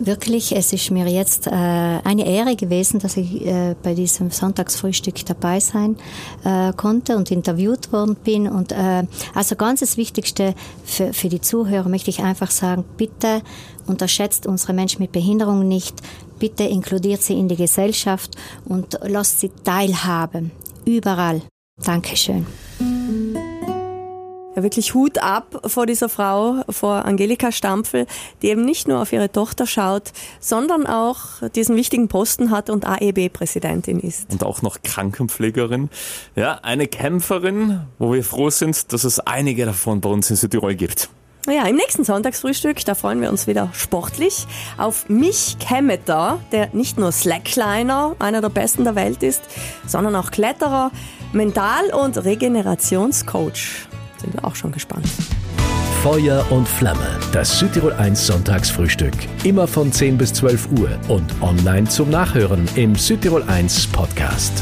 Wirklich, 0.00 0.54
es 0.54 0.72
ist 0.72 0.92
mir 0.92 1.08
jetzt 1.08 1.48
äh, 1.48 1.50
eine 1.50 2.24
Ehre 2.24 2.54
gewesen, 2.54 3.00
dass 3.00 3.16
ich 3.16 3.44
äh, 3.44 3.74
bei 3.82 3.94
diesem 3.94 4.30
Sonntagsfrühstück 4.30 5.26
dabei 5.26 5.58
sein 5.58 5.96
äh, 6.44 6.72
konnte 6.72 7.16
und 7.16 7.32
interviewt 7.32 7.92
worden 7.92 8.14
bin. 8.14 8.46
Und 8.48 8.70
äh, 8.70 9.04
also 9.34 9.56
ganz 9.56 9.80
das 9.80 9.96
Wichtigste 9.96 10.54
für, 10.84 11.12
für 11.12 11.28
die 11.28 11.40
Zuhörer 11.40 11.88
möchte 11.88 12.10
ich 12.10 12.20
einfach 12.20 12.52
sagen, 12.52 12.84
bitte 12.96 13.42
unterschätzt 13.86 14.46
unsere 14.46 14.72
Menschen 14.72 15.02
mit 15.02 15.10
Behinderung 15.10 15.66
nicht. 15.66 15.96
Bitte 16.38 16.62
inkludiert 16.62 17.22
sie 17.22 17.36
in 17.36 17.48
die 17.48 17.56
Gesellschaft 17.56 18.36
und 18.66 19.00
lasst 19.02 19.40
sie 19.40 19.50
teilhaben. 19.64 20.52
Überall. 20.84 21.42
Dankeschön. 21.82 22.46
Ja, 24.58 24.64
wirklich 24.64 24.92
Hut 24.92 25.22
ab 25.22 25.60
vor 25.66 25.86
dieser 25.86 26.08
Frau, 26.08 26.64
vor 26.68 27.04
Angelika 27.04 27.52
Stampfel, 27.52 28.08
die 28.42 28.48
eben 28.48 28.64
nicht 28.64 28.88
nur 28.88 29.00
auf 29.00 29.12
ihre 29.12 29.30
Tochter 29.30 29.68
schaut, 29.68 30.10
sondern 30.40 30.84
auch 30.84 31.48
diesen 31.54 31.76
wichtigen 31.76 32.08
Posten 32.08 32.50
hat 32.50 32.68
und 32.68 32.84
AEB-Präsidentin 32.84 34.00
ist. 34.00 34.32
Und 34.32 34.42
auch 34.42 34.60
noch 34.62 34.82
Krankenpflegerin. 34.82 35.90
Ja, 36.34 36.58
eine 36.64 36.88
Kämpferin, 36.88 37.82
wo 38.00 38.12
wir 38.12 38.24
froh 38.24 38.50
sind, 38.50 38.92
dass 38.92 39.04
es 39.04 39.20
einige 39.20 39.64
davon 39.64 40.00
bei 40.00 40.10
uns 40.10 40.28
in 40.28 40.34
Südtirol 40.34 40.74
gibt. 40.74 41.08
Naja, 41.46 41.64
im 41.68 41.76
nächsten 41.76 42.02
Sonntagsfrühstück, 42.02 42.84
da 42.84 42.96
freuen 42.96 43.20
wir 43.20 43.30
uns 43.30 43.46
wieder 43.46 43.70
sportlich 43.74 44.44
auf 44.76 45.08
mich 45.08 45.56
Kemmeter, 45.60 46.40
der 46.50 46.70
nicht 46.72 46.98
nur 46.98 47.12
Slackliner, 47.12 48.16
einer 48.18 48.40
der 48.40 48.48
besten 48.48 48.82
der 48.82 48.96
Welt 48.96 49.22
ist, 49.22 49.42
sondern 49.86 50.16
auch 50.16 50.32
Kletterer, 50.32 50.90
Mental- 51.32 51.94
und 51.94 52.24
Regenerationscoach. 52.24 53.88
Sind 54.18 54.34
wir 54.34 54.44
auch 54.44 54.54
schon 54.54 54.72
gespannt. 54.72 55.06
Feuer 56.02 56.46
und 56.50 56.68
Flamme, 56.68 57.18
das 57.32 57.58
Südtirol 57.58 57.92
1 57.92 58.26
Sonntagsfrühstück. 58.26 59.14
Immer 59.42 59.66
von 59.66 59.90
10 59.90 60.16
bis 60.16 60.32
12 60.34 60.68
Uhr 60.78 60.90
und 61.08 61.24
online 61.40 61.88
zum 61.88 62.10
Nachhören 62.10 62.68
im 62.76 62.94
Südtirol 62.94 63.42
1 63.42 63.88
Podcast. 63.88 64.52